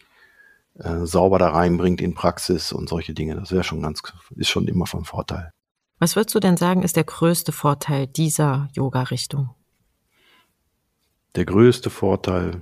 äh, 0.76 1.06
sauber 1.06 1.40
da 1.40 1.50
reinbringt 1.50 2.00
in 2.00 2.14
Praxis 2.14 2.72
und 2.72 2.88
solche 2.88 3.14
Dinge. 3.16 3.36
Das 3.36 3.52
wäre 3.52 3.64
schon 3.64 3.82
ganz, 3.82 4.04
ist 4.36 4.50
schon 4.50 4.68
immer 4.68 4.86
von 4.86 5.04
Vorteil. 5.04 5.52
Was 5.98 6.16
würdest 6.16 6.36
du 6.36 6.40
denn 6.40 6.58
sagen, 6.58 6.84
ist 6.84 6.96
der 6.96 7.04
größte 7.04 7.52
Vorteil 7.52 8.06
dieser 8.08 8.70
Yoga-Richtung? 8.74 9.50
Der 11.36 11.46
größte 11.46 11.90
Vorteil. 11.90 12.62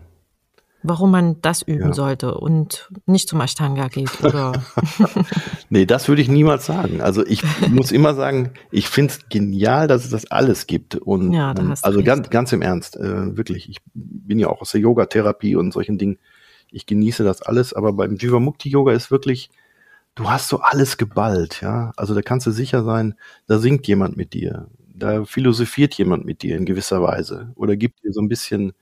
Warum 0.83 1.11
man 1.11 1.41
das 1.41 1.63
üben 1.63 1.87
Ja. 1.87 1.93
sollte 1.93 2.35
und 2.35 2.89
nicht 3.07 3.27
zum 3.27 3.41
Ashtanga 3.41 3.87
geht 3.87 4.23
oder 4.23 4.63
Nee, 5.69 5.85
das 5.85 6.07
würde 6.07 6.21
ich 6.21 6.29
niemals 6.29 6.65
sagen. 6.65 7.01
Also 7.01 7.25
ich 7.25 7.41
muss 7.69 7.91
immer 7.91 8.13
sagen, 8.13 8.51
ich 8.71 8.87
finde 8.87 9.13
es 9.13 9.27
genial, 9.29 9.87
dass 9.87 10.05
es 10.05 10.11
das 10.11 10.29
alles 10.31 10.67
gibt. 10.67 10.95
Und 10.95 11.33
Ja, 11.33 11.53
da 11.53 11.67
hast 11.67 11.83
du 11.83 11.87
also 11.87 11.99
recht. 11.99 12.07
ganz, 12.07 12.29
ganz 12.29 12.53
im 12.53 12.61
Ernst, 12.61 12.95
äh, 12.95 13.35
wirklich. 13.35 13.69
Ich 13.69 13.77
bin 13.93 14.39
ja 14.39 14.47
auch 14.47 14.61
aus 14.61 14.71
der 14.71 14.81
Yoga-Therapie 14.81 15.55
und 15.55 15.71
solchen 15.73 15.97
Dingen. 15.97 16.19
Ich 16.71 16.85
genieße 16.85 17.23
das 17.23 17.41
alles, 17.41 17.73
aber 17.73 17.93
beim 17.93 18.15
Jivamukti-Yoga 18.15 18.91
ist 18.93 19.09
wirklich, 19.09 19.49
du 20.15 20.29
hast 20.29 20.47
so 20.47 20.59
alles 20.59 20.97
geballt, 20.97 21.61
ja. 21.61 21.91
Also 21.97 22.13
da 22.13 22.21
kannst 22.21 22.45
du 22.47 22.51
sicher 22.51 22.83
sein, 22.83 23.15
da 23.47 23.57
singt 23.59 23.87
jemand 23.87 24.15
mit 24.15 24.33
dir, 24.33 24.67
da 24.93 25.25
philosophiert 25.25 25.95
jemand 25.95 26.25
mit 26.25 26.43
dir 26.43 26.55
in 26.57 26.65
gewisser 26.65 27.01
Weise 27.01 27.51
oder 27.55 27.75
gibt 27.75 28.03
dir 28.03 28.11
so 28.13 28.21
ein 28.21 28.27
bisschen 28.29 28.73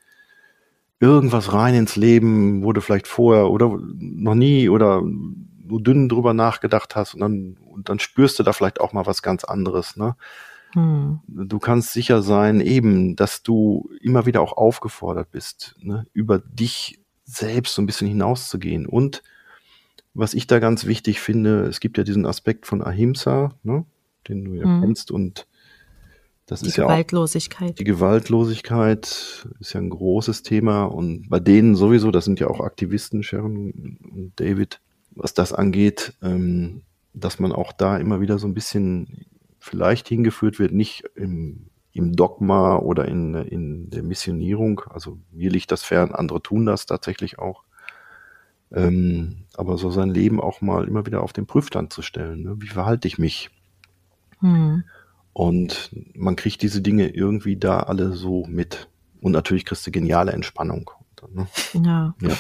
irgendwas 1.00 1.54
rein 1.54 1.76
ins 1.76 1.96
Leben, 1.96 2.64
wo 2.64 2.74
du 2.74 2.82
vielleicht 2.82 3.08
vorher 3.08 3.50
oder 3.52 3.78
noch 4.00 4.36
nie 4.36 4.70
oder 4.70 5.02
nur 5.02 5.82
dünn 5.82 6.10
drüber 6.10 6.34
nachgedacht 6.34 6.96
hast 6.96 7.16
und 7.16 7.22
dann, 7.22 7.58
und 7.66 7.90
dann 7.90 8.00
spürst 8.00 8.40
du 8.40 8.44
da 8.44 8.54
vielleicht 8.54 8.80
auch 8.82 8.94
mal 8.94 9.06
was 9.06 9.22
ganz 9.22 9.44
anderes, 9.44 9.98
ne? 9.98 10.16
hm, 10.74 11.16
Du 11.28 11.58
kannst 11.60 11.94
sicher 11.94 12.22
sein, 12.22 12.62
eben, 12.62 13.16
dass 13.16 13.42
du 13.42 13.90
immer 14.00 14.26
wieder 14.28 14.42
auch 14.42 14.54
aufgefordert 14.54 15.32
bist, 15.32 15.76
ne, 15.82 16.06
über 16.14 16.38
dich 16.40 17.00
selbst 17.24 17.74
so 17.74 17.82
ein 17.82 17.88
bisschen 17.88 18.08
hinauszugehen. 18.08 18.86
Und 18.86 19.24
was 20.14 20.34
ich 20.34 20.48
da 20.48 20.60
ganz 20.60 20.86
wichtig 20.86 21.20
finde, 21.22 21.64
es 21.66 21.80
gibt 21.82 21.98
ja 21.98 22.04
diesen 22.06 22.26
Aspekt 22.26 22.68
von 22.68 22.84
Ahimsa, 22.84 23.54
ne, 23.64 23.86
den 24.30 24.46
du 24.46 24.54
ja 24.56 24.66
Mhm. 24.66 24.82
kennst, 24.82 25.12
und 25.12 25.48
das 26.46 26.62
die 26.62 26.68
ist 26.68 26.78
ja 26.78 26.86
auch 26.86 26.90
Gewaltlosigkeit. 26.90 27.80
die 27.80 27.84
Gewaltlosigkeit 27.84 29.48
ist 29.60 29.74
ja 29.74 29.82
ein 29.82 29.90
großes 29.90 30.44
Thema 30.44 30.86
und 30.86 31.30
bei 31.30 31.40
denen 31.40 31.76
sowieso, 31.76 32.12
das 32.12 32.26
sind 32.26 32.40
ja 32.40 32.48
auch 32.48 32.60
Aktivisten, 32.60 33.24
Sharon 33.24 34.00
und 34.12 34.34
David, 34.36 34.80
was 35.12 35.34
das 35.34 35.54
angeht, 35.54 36.14
ähm, 36.22 36.84
dass 37.14 37.40
man 37.40 37.52
auch 37.52 37.72
da 37.72 37.98
immer 37.98 38.22
wieder 38.22 38.38
so 38.38 38.48
ein 38.48 38.54
bisschen 38.54 39.26
vielleicht 39.60 40.08
hingeführt 40.08 40.60
wird, 40.60 40.74
nicht 40.74 41.06
im, 41.16 41.68
im 41.94 42.16
Dogma 42.16 42.78
oder 42.78 43.08
in, 43.08 43.34
in 43.34 43.90
der 43.90 44.04
Missionierung. 44.04 44.82
Also 44.90 45.18
mir 45.32 45.50
liegt 45.50 45.72
das 45.72 45.84
fern, 45.84 46.12
andere 46.12 46.44
tun 46.44 46.66
das 46.66 46.86
tatsächlich 46.86 47.40
auch. 47.40 47.64
Ähm, 48.72 49.46
aber 49.56 49.78
so 49.78 49.90
sein 49.90 50.10
Leben 50.10 50.42
auch 50.42 50.62
mal 50.62 50.88
immer 50.88 51.06
wieder 51.06 51.24
auf 51.24 51.34
den 51.34 51.48
Prüfstand 51.48 51.94
zu 51.94 52.02
stellen. 52.02 52.44
Ne? 52.44 52.56
Wie 52.60 52.68
verhalte 52.68 53.08
ich 53.08 53.18
mich? 53.18 53.50
Hm, 54.40 54.84
Und 55.38 55.90
man 56.14 56.38
kriegt 56.38 56.62
diese 56.62 56.82
Dinge 56.82 57.10
irgendwie 57.10 57.58
da 57.58 57.82
alle 57.82 58.14
so 58.14 58.46
mit. 58.48 58.88
Und 59.20 59.34
natürlich 59.34 59.66
kriegst 59.66 59.86
du 59.86 59.92
geniale 59.92 60.32
Entspannung. 60.32 60.90
Ne? 61.30 61.46
ja. 61.74 62.16
Ja. 62.22 62.38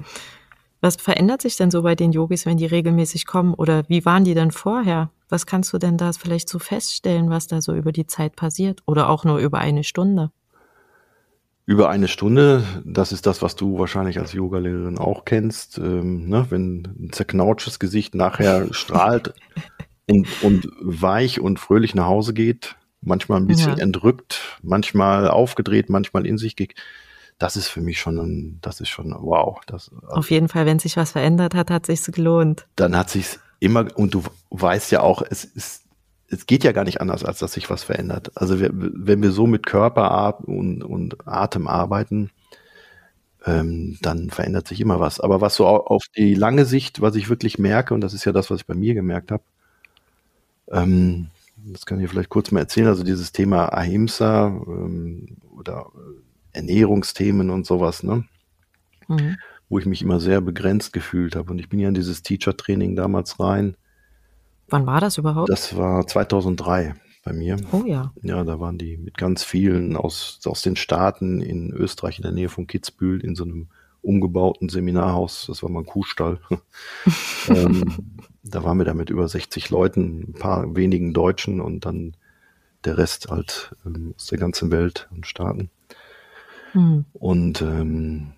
Was 0.82 0.96
verändert 0.96 1.40
sich 1.40 1.56
denn 1.56 1.70
so 1.70 1.80
bei 1.80 1.94
den 1.94 2.12
Yogis, 2.12 2.44
wenn 2.44 2.58
die 2.58 2.66
regelmäßig 2.66 3.24
kommen? 3.24 3.54
Oder 3.54 3.84
wie 3.88 4.04
waren 4.04 4.24
die 4.24 4.34
denn 4.34 4.50
vorher? 4.50 5.10
Was 5.30 5.46
kannst 5.46 5.72
du 5.72 5.78
denn 5.78 5.96
da 5.96 6.12
vielleicht 6.12 6.50
so 6.50 6.58
feststellen, 6.58 7.30
was 7.30 7.46
da 7.46 7.62
so 7.62 7.74
über 7.74 7.92
die 7.92 8.06
Zeit 8.06 8.36
passiert? 8.36 8.82
Oder 8.84 9.08
auch 9.08 9.24
nur 9.24 9.38
über 9.38 9.58
eine 9.58 9.82
Stunde? 9.82 10.30
Über 11.64 11.88
eine 11.88 12.08
Stunde, 12.08 12.62
das 12.84 13.10
ist 13.10 13.26
das, 13.26 13.40
was 13.40 13.56
du 13.56 13.78
wahrscheinlich 13.78 14.18
als 14.18 14.34
Yogalehrerin 14.34 14.98
auch 14.98 15.24
kennst, 15.24 15.78
ähm, 15.78 16.28
ne? 16.28 16.46
wenn 16.50 16.82
ein 17.00 17.10
zerknautschtes 17.12 17.78
Gesicht 17.78 18.14
nachher 18.14 18.68
strahlt 18.74 19.32
und, 20.08 20.26
und 20.42 20.68
weich 20.80 21.40
und 21.40 21.58
fröhlich 21.58 21.94
nach 21.94 22.06
Hause 22.06 22.32
geht, 22.34 22.76
manchmal 23.00 23.40
ein 23.40 23.46
bisschen 23.46 23.76
Ja. 23.76 23.82
entrückt, 23.82 24.58
manchmal 24.62 25.28
aufgedreht, 25.28 25.90
manchmal 25.90 26.26
in 26.26 26.38
sich 26.38 26.56
geht. 26.56 26.74
Das 27.38 27.56
ist 27.56 27.68
für 27.68 27.80
mich 27.80 28.00
schon, 28.00 28.18
ein, 28.18 28.58
das 28.62 28.80
ist 28.80 28.88
schon, 28.88 29.14
wow. 29.18 29.60
Das, 29.66 29.90
Auf 30.08 30.30
jeden 30.30 30.48
Fall, 30.48 30.64
wenn 30.64 30.78
sich 30.78 30.96
was 30.96 31.12
verändert 31.12 31.54
hat, 31.54 31.70
hat 31.70 31.86
sich's 31.86 32.10
gelohnt. 32.10 32.66
dann 32.76 32.96
hat 32.96 33.10
sich's 33.10 33.40
immer 33.60 33.86
und 33.96 34.14
du 34.14 34.22
weißt 34.50 34.90
ja 34.92 35.00
auch, 35.00 35.22
es 35.28 35.44
ist 35.44 35.82
es 36.28 36.46
geht 36.46 36.64
ja 36.64 36.72
gar 36.72 36.82
nicht 36.82 37.00
anders, 37.00 37.24
als 37.24 37.38
dass 37.38 37.52
sich 37.52 37.70
was 37.70 37.84
verändert. 37.84 38.32
Also 38.34 38.58
wir, 38.58 38.70
wenn 38.72 39.22
wir 39.22 39.30
so 39.30 39.46
mit 39.46 39.64
Körper 39.64 40.40
und, 40.44 40.82
und 40.82 41.24
Atem 41.24 41.68
arbeiten, 41.68 42.30
ähm, 43.44 43.96
dann 44.02 44.30
verändert 44.30 44.66
sich 44.66 44.80
immer 44.80 44.98
was. 44.98 45.20
Aber 45.20 45.40
was 45.40 45.54
so 45.54 45.66
au- 45.66 45.86
auf 45.86 46.04
die 46.16 46.34
lange 46.34 46.64
Sicht, 46.64 47.00
was 47.00 47.14
ich 47.14 47.28
wirklich 47.28 47.58
merke, 47.60 47.94
und 47.94 48.00
das 48.00 48.12
ist 48.12 48.24
ja 48.24 48.32
das, 48.32 48.50
was 48.50 48.60
ich 48.60 48.66
bei 48.66 48.74
mir 48.74 48.94
gemerkt 48.94 49.30
habe, 49.30 49.44
ähm, 50.70 51.28
das 51.56 51.86
kann 51.86 52.00
ich 52.00 52.08
vielleicht 52.08 52.28
kurz 52.28 52.50
mal 52.50 52.60
erzählen, 52.60 52.88
also 52.88 53.02
dieses 53.02 53.32
Thema 53.32 53.72
Ahimsa 53.72 54.48
ähm, 54.48 55.36
oder 55.56 55.86
äh, 55.94 56.58
Ernährungsthemen 56.58 57.50
und 57.50 57.66
sowas, 57.66 58.02
ne? 58.02 58.24
Mhm. 59.08 59.36
wo 59.68 59.78
ich 59.78 59.86
mich 59.86 60.02
immer 60.02 60.20
sehr 60.20 60.40
begrenzt 60.40 60.92
gefühlt 60.92 61.36
habe. 61.36 61.50
Und 61.50 61.58
ich 61.58 61.68
bin 61.68 61.78
ja 61.78 61.88
in 61.88 61.94
dieses 61.94 62.22
Teacher-Training 62.22 62.96
damals 62.96 63.38
rein. 63.38 63.76
Wann 64.68 64.86
war 64.86 65.00
das 65.00 65.18
überhaupt? 65.18 65.48
Das 65.48 65.76
war 65.76 66.06
2003 66.06 66.94
bei 67.24 67.32
mir. 67.32 67.56
oh 67.72 67.84
ja. 67.84 68.12
Ja, 68.22 68.42
da 68.44 68.60
waren 68.60 68.78
die 68.78 68.96
mit 68.96 69.16
ganz 69.18 69.44
vielen 69.44 69.96
aus, 69.96 70.40
aus 70.44 70.62
den 70.62 70.76
Staaten 70.76 71.40
in 71.40 71.72
Österreich 71.72 72.18
in 72.18 72.22
der 72.22 72.32
Nähe 72.32 72.48
von 72.48 72.66
Kitzbühel 72.66 73.24
in 73.24 73.34
so 73.34 73.44
einem 73.44 73.68
umgebauten 74.06 74.68
Seminarhaus. 74.68 75.46
Das 75.48 75.62
war 75.62 75.70
mal 75.70 75.80
ein 75.80 75.86
Kuhstall. 75.86 76.40
ähm, 77.48 78.22
da 78.42 78.62
waren 78.62 78.78
wir 78.78 78.84
da 78.84 78.94
mit 78.94 79.10
über 79.10 79.28
60 79.28 79.70
Leuten, 79.70 80.28
ein 80.28 80.32
paar 80.34 80.76
wenigen 80.76 81.12
Deutschen 81.12 81.60
und 81.60 81.84
dann 81.84 82.16
der 82.84 82.98
Rest 82.98 83.28
halt 83.28 83.74
ähm, 83.84 84.14
aus 84.16 84.26
der 84.26 84.38
ganzen 84.38 84.70
Welt 84.70 85.08
und 85.10 85.26
Staaten. 85.26 85.70
Hm. 86.72 87.04
Und 87.12 87.62
ähm, 87.62 88.32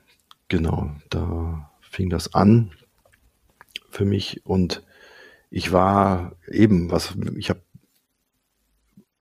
genau, 0.49 0.91
da 1.11 1.71
fing 1.81 2.09
das 2.09 2.35
an 2.35 2.71
für 3.91 4.05
mich 4.05 4.45
und 4.47 4.83
ich 5.51 5.73
war 5.73 6.33
eben, 6.47 6.91
was 6.91 7.17
ich 7.37 7.51
habe 7.51 7.61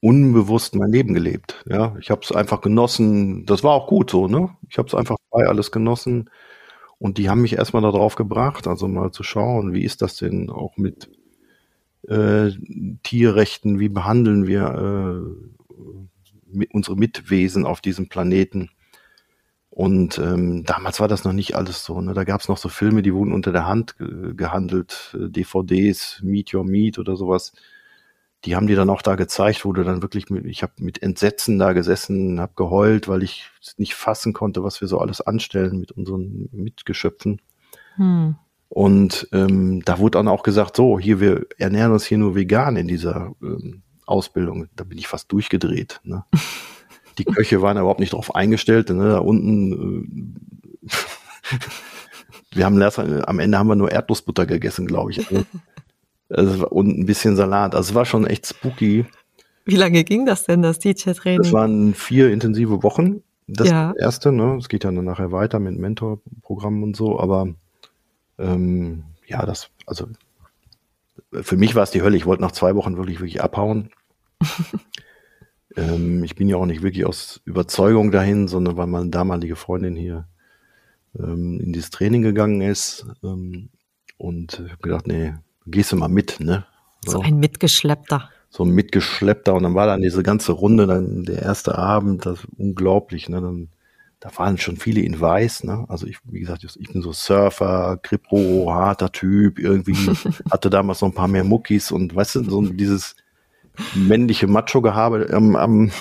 unbewusst 0.01 0.75
mein 0.75 0.91
Leben 0.91 1.13
gelebt. 1.13 1.63
Ja, 1.67 1.95
ich 1.99 2.12
habe 2.12 2.21
es 2.23 2.31
einfach 2.31 2.62
genossen. 2.62 3.45
Das 3.45 3.63
war 3.63 3.73
auch 3.73 3.88
gut 3.88 4.12
so, 4.12 4.27
ne? 4.27 4.49
Ich 4.69 4.77
habe 4.77 4.88
es 4.88 4.95
einfach 4.95 5.17
frei 5.31 5.47
alles 5.47 5.71
genossen 5.71 6.29
und 6.99 7.17
die 7.17 7.29
haben 7.29 7.41
mich 7.41 7.53
erstmal 7.53 7.81
darauf 7.81 8.15
gebracht, 8.15 8.67
also 8.67 8.88
mal 8.88 9.12
zu 9.12 9.23
schauen, 9.23 9.73
wie 9.73 9.83
ist 9.83 10.01
das 10.01 10.17
denn 10.17 10.49
auch 10.49 10.77
mit 10.77 11.10
äh, 12.07 12.51
Tierrechten, 13.03 13.79
wie 13.79 13.89
behandeln 13.89 14.47
wir 14.47 15.33
äh, 16.53 16.65
unsere 16.71 16.95
Mitwesen 16.95 17.65
auf 17.65 17.81
diesem 17.81 18.10
Planeten. 18.10 18.69
Und 19.69 20.17
ähm, 20.17 20.63
damals 20.63 20.99
war 20.99 21.07
das 21.07 21.23
noch 21.23 21.33
nicht 21.33 21.55
alles 21.55 21.83
so. 21.83 22.01
Ne? 22.01 22.13
Da 22.15 22.23
gab 22.23 22.41
es 22.41 22.47
noch 22.47 22.57
so 22.57 22.67
Filme, 22.67 23.03
die 23.03 23.13
wurden 23.13 23.31
unter 23.31 23.51
der 23.51 23.67
Hand 23.67 23.97
ge 23.97 24.33
gehandelt, 24.33 25.15
äh, 25.19 25.29
DVDs, 25.29 26.19
Meet 26.23 26.53
Your 26.53 26.63
Meet 26.63 26.97
oder 26.97 27.15
sowas. 27.15 27.53
Die 28.47 28.55
haben 28.55 28.67
die 28.67 28.75
dann 28.75 28.89
auch 28.89 29.01
da 29.01 29.15
gezeigt, 29.15 29.65
wo 29.65 29.73
du 29.73 29.83
dann 29.83 30.01
wirklich, 30.01 30.29
mit, 30.29 30.45
ich 30.45 30.63
habe 30.63 30.71
mit 30.77 31.03
Entsetzen 31.03 31.60
da 31.60 31.73
gesessen, 31.73 32.39
habe 32.39 32.53
geheult, 32.55 33.10
weil 33.10 33.21
ich 33.21 33.49
nicht 33.75 33.93
fassen 33.93 34.31
konnte, 34.31 34.63
was 34.63 34.79
wir 34.79 34.88
so 34.88 34.99
alles 34.99 35.19
anstellen 35.19 35.81
mit 35.81 35.91
unseren 35.91 36.47
Mitgeschöpfen. 36.53 37.41
Hm. 37.95 38.36
Und 38.69 39.27
ähm, 39.33 39.81
da 39.83 39.99
wurde 39.99 40.17
dann 40.17 40.29
auch 40.29 40.43
gesagt, 40.43 40.77
so, 40.77 40.97
hier, 40.97 41.19
wir 41.19 41.45
ernähren 41.57 41.91
uns 41.91 42.05
hier 42.05 42.17
nur 42.17 42.36
vegan 42.36 42.77
in 42.77 42.88
dieser 42.88 43.36
ähm, 43.41 43.81
Ausbildung. 44.05 44.69
Da 44.77 44.86
bin 44.86 44.97
ich 44.97 45.10
fast 45.10 45.29
durchgedreht. 45.33 45.99
Ne? 46.05 46.23
Die 47.17 47.25
Köche 47.25 47.62
waren 47.62 47.77
überhaupt 47.77 47.99
nicht 47.99 48.13
drauf 48.13 48.33
eingestellt. 48.33 48.89
Ne? 48.91 49.10
Da 49.10 49.19
unten, 49.19 50.07
äh, 50.86 50.89
wir 52.55 52.63
haben 52.63 52.81
am 52.81 53.39
Ende 53.39 53.60
haben 53.60 53.67
wir 53.67 53.75
nur 53.75 53.91
Erdnussbutter 53.91 54.45
gegessen, 54.45 54.88
glaube 54.88 55.12
ich. 55.12 55.27
Also, 56.29 56.67
und 56.69 56.97
ein 56.97 57.05
bisschen 57.05 57.35
Salat. 57.35 57.75
Also 57.75 57.91
es 57.91 57.95
war 57.95 58.05
schon 58.05 58.25
echt 58.25 58.45
spooky. 58.45 59.05
Wie 59.65 59.75
lange 59.75 60.03
ging 60.03 60.25
das 60.25 60.45
denn, 60.45 60.61
das 60.61 60.79
Teacher-Training? 60.79 61.41
Das 61.41 61.51
waren 61.51 61.93
vier 61.93 62.31
intensive 62.31 62.83
Wochen. 62.83 63.21
Das 63.47 63.69
ja. 63.69 63.93
erste, 63.97 64.31
ne? 64.31 64.57
Es 64.57 64.69
geht 64.69 64.83
ja 64.83 64.91
dann 64.91 65.05
nachher 65.05 65.31
weiter 65.31 65.59
mit 65.59 65.77
Mentorprogrammen 65.77 66.83
und 66.83 66.95
so, 66.95 67.19
aber 67.19 67.47
ähm, 68.37 69.03
ja, 69.25 69.45
das, 69.45 69.69
also 69.85 70.07
für 71.31 71.57
mich 71.57 71.75
war 71.75 71.83
es 71.83 71.91
die 71.91 72.01
Hölle. 72.01 72.17
Ich 72.17 72.25
wollte 72.25 72.41
nach 72.41 72.51
zwei 72.51 72.75
Wochen 72.75 72.97
wirklich, 72.97 73.19
wirklich 73.19 73.41
abhauen. 73.41 73.89
Ähm, 75.77 76.23
ich 76.23 76.35
bin 76.35 76.49
ja 76.49 76.57
auch 76.57 76.65
nicht 76.65 76.81
wirklich 76.81 77.05
aus 77.05 77.39
Überzeugung 77.45 78.11
dahin, 78.11 78.47
sondern 78.47 78.77
weil 78.77 78.87
meine 78.87 79.09
damalige 79.09 79.55
Freundin 79.55 79.95
hier 79.95 80.27
ähm, 81.17 81.59
in 81.59 81.71
dieses 81.71 81.91
Training 81.91 82.23
gegangen 82.23 82.61
ist. 82.61 83.05
Ähm, 83.23 83.69
und 84.17 84.53
ich 84.65 84.71
habe 84.71 84.81
gedacht, 84.81 85.05
nee, 85.05 85.35
gehst 85.67 85.91
du 85.91 85.95
mal 85.95 86.08
mit, 86.08 86.39
ne? 86.39 86.65
So. 87.06 87.13
so 87.13 87.21
ein 87.21 87.39
Mitgeschleppter. 87.39 88.30
So 88.49 88.63
ein 88.63 88.71
Mitgeschleppter. 88.71 89.53
Und 89.53 89.63
dann 89.63 89.75
war 89.75 89.88
dann 89.88 90.01
diese 90.01 90.23
ganze 90.23 90.51
Runde, 90.53 90.88
dann 90.88 91.23
der 91.23 91.41
erste 91.41 91.77
Abend, 91.77 92.25
das 92.25 92.39
unglaublich, 92.58 93.30
ne? 93.30 93.41
Dann, 93.41 93.69
da 94.19 94.32
waren 94.36 94.58
schon 94.58 94.77
viele 94.77 95.01
in 95.01 95.19
Weiß, 95.19 95.63
ne? 95.63 95.86
Also 95.89 96.08
ich, 96.08 96.17
wie 96.23 96.39
gesagt, 96.39 96.63
ich 96.63 96.91
bin 96.91 97.01
so 97.01 97.12
Surfer, 97.12 97.99
Kripro, 98.01 98.71
harter 98.73 99.12
Typ, 99.12 99.60
irgendwie 99.60 99.95
hatte 100.51 100.69
damals 100.69 101.01
noch 101.01 101.10
ein 101.10 101.15
paar 101.15 101.27
mehr 101.27 101.43
Muckis 101.43 101.91
und 101.91 102.15
weißt 102.15 102.36
du, 102.36 102.43
so 102.49 102.62
dieses 102.62 103.15
männliche 103.93 104.47
Macho-Gehabe 104.47 105.30
ähm, 105.32 105.58
ähm, 105.60 105.91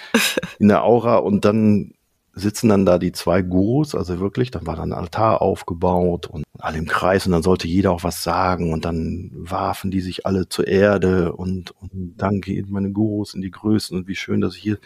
in 0.58 0.68
der 0.68 0.82
Aura 0.82 1.16
und 1.16 1.44
dann 1.44 1.94
sitzen 2.32 2.68
dann 2.68 2.86
da 2.86 2.98
die 2.98 3.12
zwei 3.12 3.42
Gurus, 3.42 3.94
also 3.94 4.20
wirklich, 4.20 4.50
dann 4.50 4.66
war 4.66 4.76
dann 4.76 4.92
ein 4.92 4.98
Altar 4.98 5.42
aufgebaut 5.42 6.26
und 6.26 6.44
alle 6.58 6.78
im 6.78 6.86
Kreis 6.86 7.26
und 7.26 7.32
dann 7.32 7.42
sollte 7.42 7.66
jeder 7.66 7.90
auch 7.92 8.04
was 8.04 8.22
sagen 8.22 8.72
und 8.72 8.84
dann 8.84 9.30
warfen 9.34 9.90
die 9.90 10.00
sich 10.00 10.26
alle 10.26 10.48
zur 10.48 10.68
Erde 10.68 11.32
und, 11.32 11.72
und 11.72 11.90
danke 12.16 12.64
meine 12.68 12.92
Gurus 12.92 13.34
in 13.34 13.42
die 13.42 13.50
Größen 13.50 13.96
und 13.96 14.06
wie 14.08 14.14
schön, 14.14 14.40
dass 14.40 14.56
ich 14.56 14.62
hier 14.62 14.78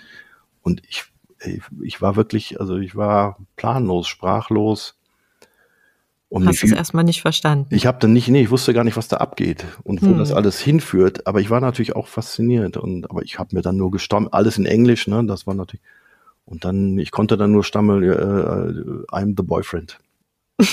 und 0.63 0.83
ich, 0.89 1.05
ich 1.83 2.01
war 2.01 2.17
wirklich, 2.17 2.61
also 2.61 2.77
ich 2.77 2.97
war 2.97 3.39
planlos, 3.57 4.09
sprachlos 4.09 4.97
und 6.35 6.49
Hast 6.49 6.63
du 6.63 6.67
es 6.67 6.73
erstmal 6.73 7.05
nicht 7.05 7.23
verstanden? 7.23 7.73
Ich 7.73 7.87
habe 7.87 7.99
dann 8.01 8.13
nicht, 8.13 8.27
nee, 8.27 8.43
ich 8.43 8.51
wusste 8.51 8.75
gar 8.75 8.83
nicht, 8.83 8.97
was 8.97 9.07
da 9.07 9.19
abgeht 9.19 9.65
und 9.85 10.03
wo 10.03 10.07
hm. 10.07 10.19
das 10.19 10.33
alles 10.33 10.59
hinführt. 10.59 11.29
Aber 11.29 11.41
ich 11.41 11.49
war 11.49 11.61
natürlich 11.61 11.95
auch 11.95 12.09
fasziniert. 12.09 12.77
Und 12.77 13.09
aber 13.09 13.23
ich 13.23 13.39
habe 13.39 13.55
mir 13.55 13.63
dann 13.63 13.77
nur 13.77 13.93
gestammt, 13.93 14.35
alles 14.35 14.59
in 14.59 14.67
Englisch, 14.67 15.07
ne? 15.07 15.25
Das 15.27 15.47
war 15.47 15.55
natürlich. 15.55 15.81
Und 16.45 16.65
dann, 16.65 16.99
ich 16.99 17.11
konnte 17.11 17.37
dann 17.37 17.53
nur 17.53 17.65
stammeln, 17.65 18.03
äh, 18.03 18.09
äh 18.09 19.07
I'm 19.09 19.35
the 19.37 19.43
boyfriend. 19.43 19.99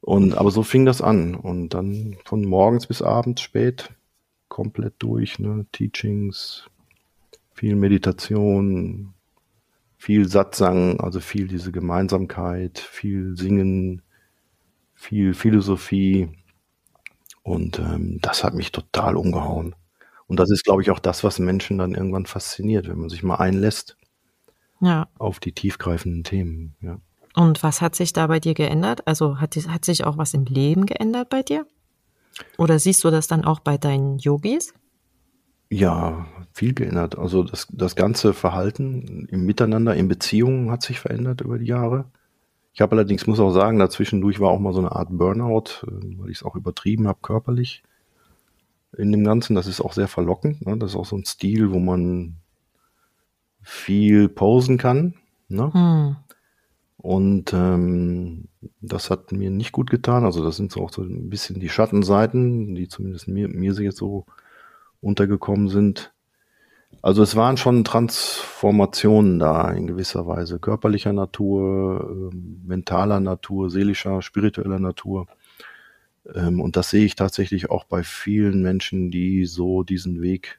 und 0.00 0.36
aber 0.36 0.50
so 0.50 0.62
fing 0.62 0.84
das 0.84 1.00
an. 1.00 1.34
Und 1.34 1.74
dann 1.74 2.16
von 2.24 2.44
morgens 2.44 2.86
bis 2.86 3.02
abends 3.02 3.42
spät 3.42 3.90
komplett 4.48 4.94
durch, 4.98 5.38
ne? 5.38 5.66
Teachings, 5.72 6.68
viel 7.52 7.76
Meditation, 7.76 9.14
viel 9.96 10.28
Satzang, 10.28 11.00
also 11.00 11.20
viel 11.20 11.48
diese 11.48 11.72
Gemeinsamkeit, 11.72 12.78
viel 12.78 13.36
Singen, 13.36 14.02
viel 14.94 15.34
Philosophie 15.34 16.28
und 17.42 17.78
ähm, 17.78 18.18
das 18.22 18.44
hat 18.44 18.54
mich 18.54 18.72
total 18.72 19.16
umgehauen. 19.16 19.74
Und 20.26 20.38
das 20.38 20.50
ist, 20.50 20.64
glaube 20.64 20.82
ich, 20.82 20.90
auch 20.90 20.98
das, 20.98 21.24
was 21.24 21.38
Menschen 21.38 21.78
dann 21.78 21.94
irgendwann 21.94 22.26
fasziniert, 22.26 22.88
wenn 22.88 22.98
man 22.98 23.08
sich 23.08 23.22
mal 23.22 23.36
einlässt 23.36 23.97
ja. 24.80 25.08
auf 25.18 25.40
die 25.40 25.52
tiefgreifenden 25.52 26.24
Themen. 26.24 26.74
Ja. 26.80 26.98
Und 27.34 27.62
was 27.62 27.80
hat 27.80 27.94
sich 27.94 28.12
da 28.12 28.26
bei 28.26 28.40
dir 28.40 28.54
geändert? 28.54 29.06
Also 29.06 29.40
hat, 29.40 29.54
hat 29.54 29.84
sich 29.84 30.04
auch 30.04 30.18
was 30.18 30.34
im 30.34 30.44
Leben 30.44 30.86
geändert 30.86 31.28
bei 31.28 31.42
dir? 31.42 31.66
Oder 32.56 32.78
siehst 32.78 33.04
du 33.04 33.10
das 33.10 33.26
dann 33.26 33.44
auch 33.44 33.60
bei 33.60 33.78
deinen 33.78 34.18
Yogis? 34.18 34.74
Ja, 35.70 36.26
viel 36.52 36.72
geändert. 36.72 37.18
Also 37.18 37.42
das, 37.42 37.68
das 37.70 37.94
ganze 37.94 38.32
Verhalten 38.32 39.26
im 39.30 39.44
Miteinander, 39.44 39.94
in 39.94 40.08
Beziehungen 40.08 40.70
hat 40.70 40.82
sich 40.82 40.98
verändert 40.98 41.42
über 41.42 41.58
die 41.58 41.66
Jahre. 41.66 42.06
Ich 42.72 42.80
habe 42.80 42.96
allerdings, 42.96 43.26
muss 43.26 43.40
auch 43.40 43.50
sagen, 43.50 43.78
dazwischendurch 43.78 44.40
war 44.40 44.50
auch 44.50 44.60
mal 44.60 44.72
so 44.72 44.78
eine 44.78 44.92
Art 44.92 45.08
Burnout, 45.10 45.82
äh, 45.82 46.18
weil 46.18 46.30
ich 46.30 46.38
es 46.38 46.42
auch 46.42 46.54
übertrieben 46.54 47.08
habe 47.08 47.18
körperlich 47.20 47.82
in 48.96 49.12
dem 49.12 49.24
Ganzen. 49.24 49.54
Das 49.54 49.66
ist 49.66 49.80
auch 49.80 49.92
sehr 49.92 50.08
verlockend. 50.08 50.64
Ne? 50.64 50.78
Das 50.78 50.92
ist 50.92 50.96
auch 50.96 51.04
so 51.04 51.16
ein 51.16 51.24
Stil, 51.24 51.72
wo 51.72 51.78
man 51.78 52.36
viel 53.68 54.30
posen 54.30 54.78
kann. 54.78 55.14
Ne? 55.48 55.70
Hm. 55.74 56.16
Und 56.96 57.52
ähm, 57.52 58.48
das 58.80 59.10
hat 59.10 59.30
mir 59.30 59.50
nicht 59.50 59.72
gut 59.72 59.90
getan. 59.90 60.24
Also 60.24 60.42
das 60.42 60.56
sind 60.56 60.72
so 60.72 60.80
auch 60.80 60.90
so 60.90 61.02
ein 61.02 61.28
bisschen 61.28 61.60
die 61.60 61.68
Schattenseiten, 61.68 62.74
die 62.74 62.88
zumindest 62.88 63.28
mir, 63.28 63.46
mir 63.48 63.72
jetzt 63.74 63.98
so 63.98 64.24
untergekommen 65.02 65.68
sind. 65.68 66.14
Also 67.02 67.22
es 67.22 67.36
waren 67.36 67.58
schon 67.58 67.84
Transformationen 67.84 69.38
da 69.38 69.70
in 69.70 69.86
gewisser 69.86 70.26
Weise, 70.26 70.58
körperlicher 70.58 71.12
Natur, 71.12 72.30
ähm, 72.32 72.62
mentaler 72.66 73.20
Natur, 73.20 73.68
seelischer, 73.68 74.22
spiritueller 74.22 74.78
Natur. 74.78 75.26
Ähm, 76.34 76.58
und 76.58 76.76
das 76.76 76.88
sehe 76.88 77.04
ich 77.04 77.16
tatsächlich 77.16 77.70
auch 77.70 77.84
bei 77.84 78.02
vielen 78.02 78.62
Menschen, 78.62 79.10
die 79.10 79.44
so 79.44 79.82
diesen 79.82 80.22
Weg 80.22 80.58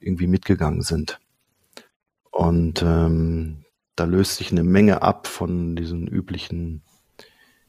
irgendwie 0.00 0.26
mitgegangen 0.26 0.82
sind. 0.82 1.20
Und 2.30 2.82
ähm, 2.82 3.64
da 3.96 4.04
löst 4.04 4.36
sich 4.36 4.52
eine 4.52 4.64
Menge 4.64 5.02
ab 5.02 5.26
von 5.26 5.76
diesen 5.76 6.06
üblichen 6.06 6.82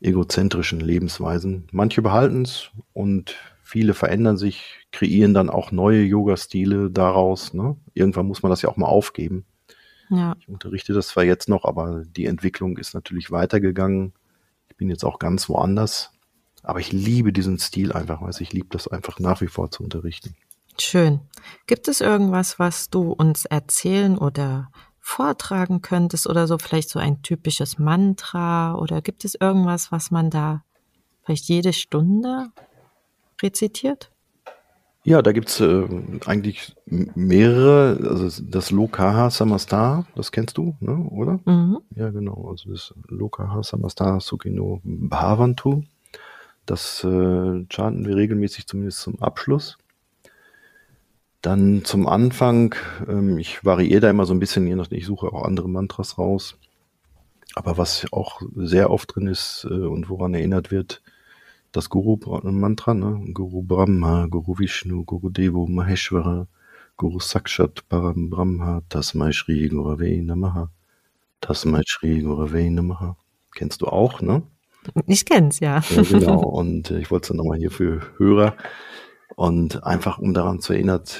egozentrischen 0.01 0.79
Lebensweisen. 0.79 1.67
Manche 1.71 2.01
behalten 2.01 2.43
es 2.43 2.71
und 2.93 3.35
viele 3.63 3.93
verändern 3.93 4.37
sich, 4.37 4.87
kreieren 4.91 5.33
dann 5.33 5.49
auch 5.49 5.71
neue 5.71 6.03
Yoga-Stile 6.03 6.89
daraus. 6.89 7.53
Ne? 7.53 7.75
Irgendwann 7.93 8.27
muss 8.27 8.41
man 8.41 8.49
das 8.49 8.61
ja 8.61 8.69
auch 8.69 8.77
mal 8.77 8.87
aufgeben. 8.87 9.45
Ja. 10.09 10.35
Ich 10.39 10.47
unterrichte 10.47 10.93
das 10.93 11.09
zwar 11.09 11.23
jetzt 11.23 11.49
noch, 11.49 11.65
aber 11.65 12.03
die 12.05 12.25
Entwicklung 12.25 12.77
ist 12.77 12.93
natürlich 12.93 13.31
weitergegangen. 13.31 14.13
Ich 14.69 14.77
bin 14.77 14.89
jetzt 14.89 15.03
auch 15.03 15.19
ganz 15.19 15.49
woanders. 15.49 16.11
Aber 16.63 16.79
ich 16.79 16.91
liebe 16.91 17.31
diesen 17.31 17.57
Stil 17.59 17.93
einfach, 17.93 18.21
weiß 18.21 18.41
ich 18.41 18.51
liebe 18.51 18.67
das 18.71 18.87
einfach 18.87 19.19
nach 19.19 19.41
wie 19.41 19.47
vor 19.47 19.71
zu 19.71 19.83
unterrichten. 19.83 20.35
Schön. 20.81 21.19
Gibt 21.67 21.87
es 21.87 22.01
irgendwas, 22.01 22.59
was 22.59 22.89
du 22.89 23.11
uns 23.11 23.45
erzählen 23.45 24.17
oder 24.17 24.69
vortragen 24.99 25.81
könntest 25.81 26.27
oder 26.27 26.47
so 26.47 26.57
vielleicht 26.57 26.89
so 26.89 26.99
ein 26.99 27.21
typisches 27.21 27.79
Mantra 27.79 28.75
oder 28.75 29.01
gibt 29.01 29.25
es 29.25 29.35
irgendwas, 29.35 29.91
was 29.91 30.11
man 30.11 30.29
da 30.29 30.63
vielleicht 31.23 31.45
jede 31.45 31.73
Stunde 31.73 32.47
rezitiert? 33.41 34.11
Ja, 35.03 35.21
da 35.21 35.31
gibt's 35.31 35.59
äh, 35.59 35.87
eigentlich 36.25 36.75
mehrere. 36.85 37.97
Also 38.09 38.43
das 38.43 38.69
Lokaha 38.69 39.29
Samastar, 39.29 40.05
das 40.15 40.31
kennst 40.31 40.57
du, 40.57 40.75
ne, 40.81 40.95
oder? 41.09 41.39
Mhm. 41.45 41.79
Ja, 41.95 42.09
genau. 42.09 42.49
Also 42.49 42.69
das 42.69 42.93
Lokaha 43.07 43.63
Samastar 43.63 44.19
Sukino 44.19 44.81
Bhavantu. 44.83 45.83
Das 46.65 47.03
äh, 47.03 47.65
chanten 47.69 48.05
wir 48.05 48.15
regelmäßig 48.15 48.67
zumindest 48.67 48.99
zum 48.99 49.19
Abschluss. 49.21 49.77
Dann 51.41 51.85
zum 51.85 52.07
Anfang, 52.07 52.75
ähm, 53.07 53.37
ich 53.37 53.63
variiere 53.63 54.01
da 54.01 54.09
immer 54.09 54.25
so 54.25 54.33
ein 54.33 54.39
bisschen, 54.39 54.67
je 54.67 54.75
nachdem, 54.75 54.97
ich 54.97 55.05
suche 55.05 55.27
auch 55.27 55.43
andere 55.43 55.69
Mantras 55.69 56.17
raus. 56.17 56.57
Aber 57.55 57.77
was 57.77 58.05
auch 58.11 58.41
sehr 58.55 58.91
oft 58.91 59.15
drin 59.15 59.27
ist 59.27 59.65
äh, 59.69 59.73
und 59.73 60.09
woran 60.09 60.33
erinnert 60.33 60.71
wird, 60.71 61.01
das 61.71 61.89
Guru-Mantra, 61.89 62.93
ne? 62.93 63.21
Guru 63.33 63.61
Brahma, 63.61 64.25
Guru 64.25 64.57
Vishnu, 64.57 65.03
Guru 65.05 65.29
Devo, 65.29 65.67
Maheshwara, 65.67 66.47
Guru 66.97 67.19
Sakshat 67.19 67.87
Param 67.87 68.29
Brahma, 68.29 68.81
Tasmai 68.89 69.31
Shri 69.31 69.69
Gurave 69.69 70.21
Namaha, 70.21 70.69
Tasmai 71.41 71.83
Shri 71.85 72.21
Gurave 72.21 72.69
Namaha. 72.69 73.15
Kennst 73.55 73.81
du 73.81 73.87
auch, 73.87 74.21
ne? 74.21 74.43
Ich 75.05 75.25
kenn's, 75.25 75.59
ja. 75.59 75.81
ja 75.89 76.01
genau, 76.01 76.39
und 76.43 76.91
äh, 76.91 76.99
ich 76.99 77.11
wollte 77.11 77.23
es 77.23 77.27
dann 77.29 77.37
nochmal 77.37 77.59
hier 77.59 77.71
für 77.71 78.01
Hörer 78.17 78.55
und 79.35 79.83
einfach 79.83 80.19
um 80.19 80.33
daran 80.33 80.59
zu 80.59 80.73
erinnert, 80.73 81.19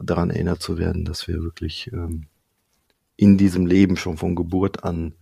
daran 0.00 0.30
erinnert 0.30 0.62
zu 0.62 0.78
werden, 0.78 1.04
dass 1.04 1.28
wir 1.28 1.42
wirklich 1.42 1.90
ähm, 1.92 2.26
in 3.16 3.38
diesem 3.38 3.66
Leben 3.66 3.96
schon 3.96 4.16
von 4.16 4.34
Geburt 4.34 4.84
an 4.84 5.14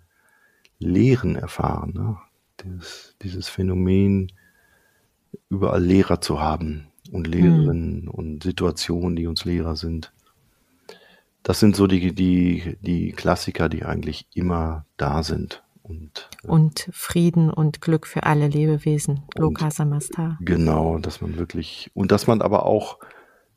Lehren 0.78 1.36
erfahren. 1.36 1.92
Ne? 1.94 2.16
Dieses, 2.62 3.16
dieses 3.22 3.48
Phänomen, 3.48 4.32
überall 5.48 5.82
Lehrer 5.82 6.20
zu 6.20 6.40
haben 6.40 6.88
und 7.10 7.26
Lehrerinnen 7.26 8.02
mhm. 8.02 8.08
und 8.08 8.42
Situationen, 8.42 9.16
die 9.16 9.26
uns 9.26 9.44
Lehrer 9.44 9.76
sind. 9.76 10.12
Das 11.42 11.58
sind 11.58 11.74
so 11.74 11.86
die, 11.86 12.14
die, 12.14 12.76
die 12.80 13.12
Klassiker, 13.12 13.68
die 13.68 13.84
eigentlich 13.84 14.26
immer 14.34 14.86
da 14.96 15.22
sind. 15.22 15.62
Und, 15.82 16.28
äh, 16.44 16.48
und 16.48 16.88
Frieden 16.92 17.50
und 17.50 17.80
Glück 17.80 18.06
für 18.06 18.22
alle 18.24 18.48
Lebewesen, 18.48 19.22
Loka 19.36 19.70
Samasta. 19.70 20.38
Genau, 20.40 20.98
dass 20.98 21.20
man 21.20 21.36
wirklich, 21.36 21.90
und 21.94 22.12
dass 22.12 22.26
man 22.26 22.40
aber 22.40 22.66
auch 22.66 22.98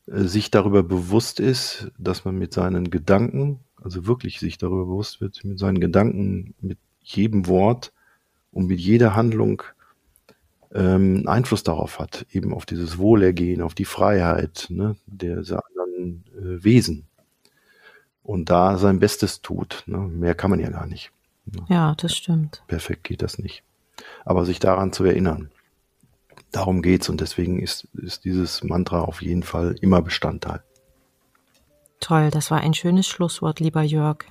äh, 0.08 0.24
sich 0.24 0.52
darüber 0.52 0.84
bewusst 0.84 1.40
ist, 1.40 1.92
dass 1.98 2.26
man 2.26 2.38
mit 2.38 2.54
seinen 2.54 2.90
Gedanken, 2.90 3.60
also 3.82 4.08
wirklich 4.08 4.40
sich 4.40 4.58
darüber 4.58 4.86
bewusst 4.86 5.22
wird, 5.22 5.44
mit 5.44 5.60
seinen 5.60 5.80
Gedanken, 5.80 6.56
mit 6.60 6.80
jedem 7.02 7.48
Wort 7.48 7.94
und 8.52 8.68
mit 8.68 8.80
jeder 8.80 9.16
Handlung 9.16 9.62
ähm, 10.74 11.24
Einfluss 11.28 11.64
darauf 11.64 12.00
hat, 12.00 12.26
eben 12.32 12.54
auf 12.54 12.66
dieses 12.66 12.98
Wohlergehen, 12.98 13.62
auf 13.62 13.74
die 13.74 13.86
Freiheit 13.86 14.68
ne, 14.70 14.96
der 15.06 15.38
anderen 15.38 16.26
äh, 16.36 16.64
Wesen. 16.64 17.08
Und 18.24 18.50
da 18.50 18.78
sein 18.78 19.00
Bestes 19.00 19.42
tut. 19.42 19.84
Ne? 19.86 20.00
Mehr 20.00 20.34
kann 20.34 20.50
man 20.50 20.60
ja 20.60 20.70
gar 20.70 20.88
nicht. 20.88 21.12
Ja, 21.70 21.96
das 21.96 22.16
stimmt. 22.16 22.64
Perfekt 22.68 23.04
geht 23.04 23.22
das 23.22 23.38
nicht. 23.38 23.64
Aber 24.26 24.46
sich 24.46 24.60
daran 24.60 24.92
zu 24.94 25.04
erinnern, 25.06 25.52
darum 26.52 26.82
geht's 26.82 27.10
und 27.10 27.22
deswegen 27.22 27.60
ist, 27.60 27.88
ist 27.94 28.26
dieses 28.26 28.64
Mantra 28.64 29.02
auf 29.02 29.22
jeden 29.22 29.44
Fall 29.44 29.76
immer 29.82 30.02
Bestandteil. 30.02 30.64
Toll, 32.00 32.30
das 32.30 32.52
war 32.52 32.62
ein 32.62 32.74
schönes 32.74 33.08
Schlusswort, 33.08 33.60
lieber 33.60 33.82
Jörg. 33.82 34.26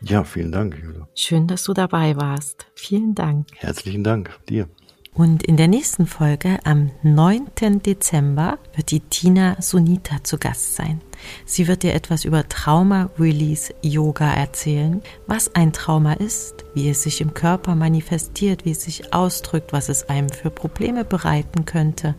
Ja, 0.00 0.24
vielen 0.24 0.52
Dank, 0.52 0.78
Jule. 0.82 1.08
Schön, 1.14 1.46
dass 1.48 1.64
du 1.64 1.74
dabei 1.74 2.16
warst. 2.16 2.66
Vielen 2.74 3.14
Dank. 3.14 3.48
Herzlichen 3.56 4.04
Dank 4.04 4.38
dir. 4.48 4.68
Und 5.12 5.42
in 5.42 5.56
der 5.56 5.66
nächsten 5.66 6.06
Folge 6.06 6.58
am 6.64 6.92
9. 7.02 7.82
Dezember 7.82 8.58
wird 8.74 8.92
die 8.92 9.00
Tina 9.00 9.60
Sunita 9.60 10.22
zu 10.22 10.38
Gast 10.38 10.76
sein. 10.76 11.00
Sie 11.44 11.68
wird 11.68 11.82
dir 11.82 11.94
etwas 11.94 12.24
über 12.24 12.48
Trauma 12.48 13.10
Release 13.18 13.72
Yoga 13.82 14.32
erzählen, 14.32 15.02
was 15.26 15.54
ein 15.54 15.72
Trauma 15.72 16.14
ist, 16.14 16.64
wie 16.74 16.88
es 16.88 17.02
sich 17.02 17.20
im 17.20 17.34
Körper 17.34 17.74
manifestiert, 17.74 18.64
wie 18.64 18.72
es 18.72 18.82
sich 18.82 19.12
ausdrückt, 19.12 19.72
was 19.72 19.88
es 19.88 20.08
einem 20.08 20.28
für 20.28 20.50
Probleme 20.50 21.04
bereiten 21.04 21.64
könnte 21.64 22.14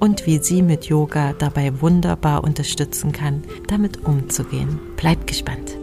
und 0.00 0.26
wie 0.26 0.38
sie 0.38 0.62
mit 0.62 0.86
Yoga 0.86 1.32
dabei 1.32 1.80
wunderbar 1.80 2.44
unterstützen 2.44 3.12
kann, 3.12 3.44
damit 3.68 4.04
umzugehen. 4.04 4.78
Bleibt 4.96 5.26
gespannt. 5.26 5.76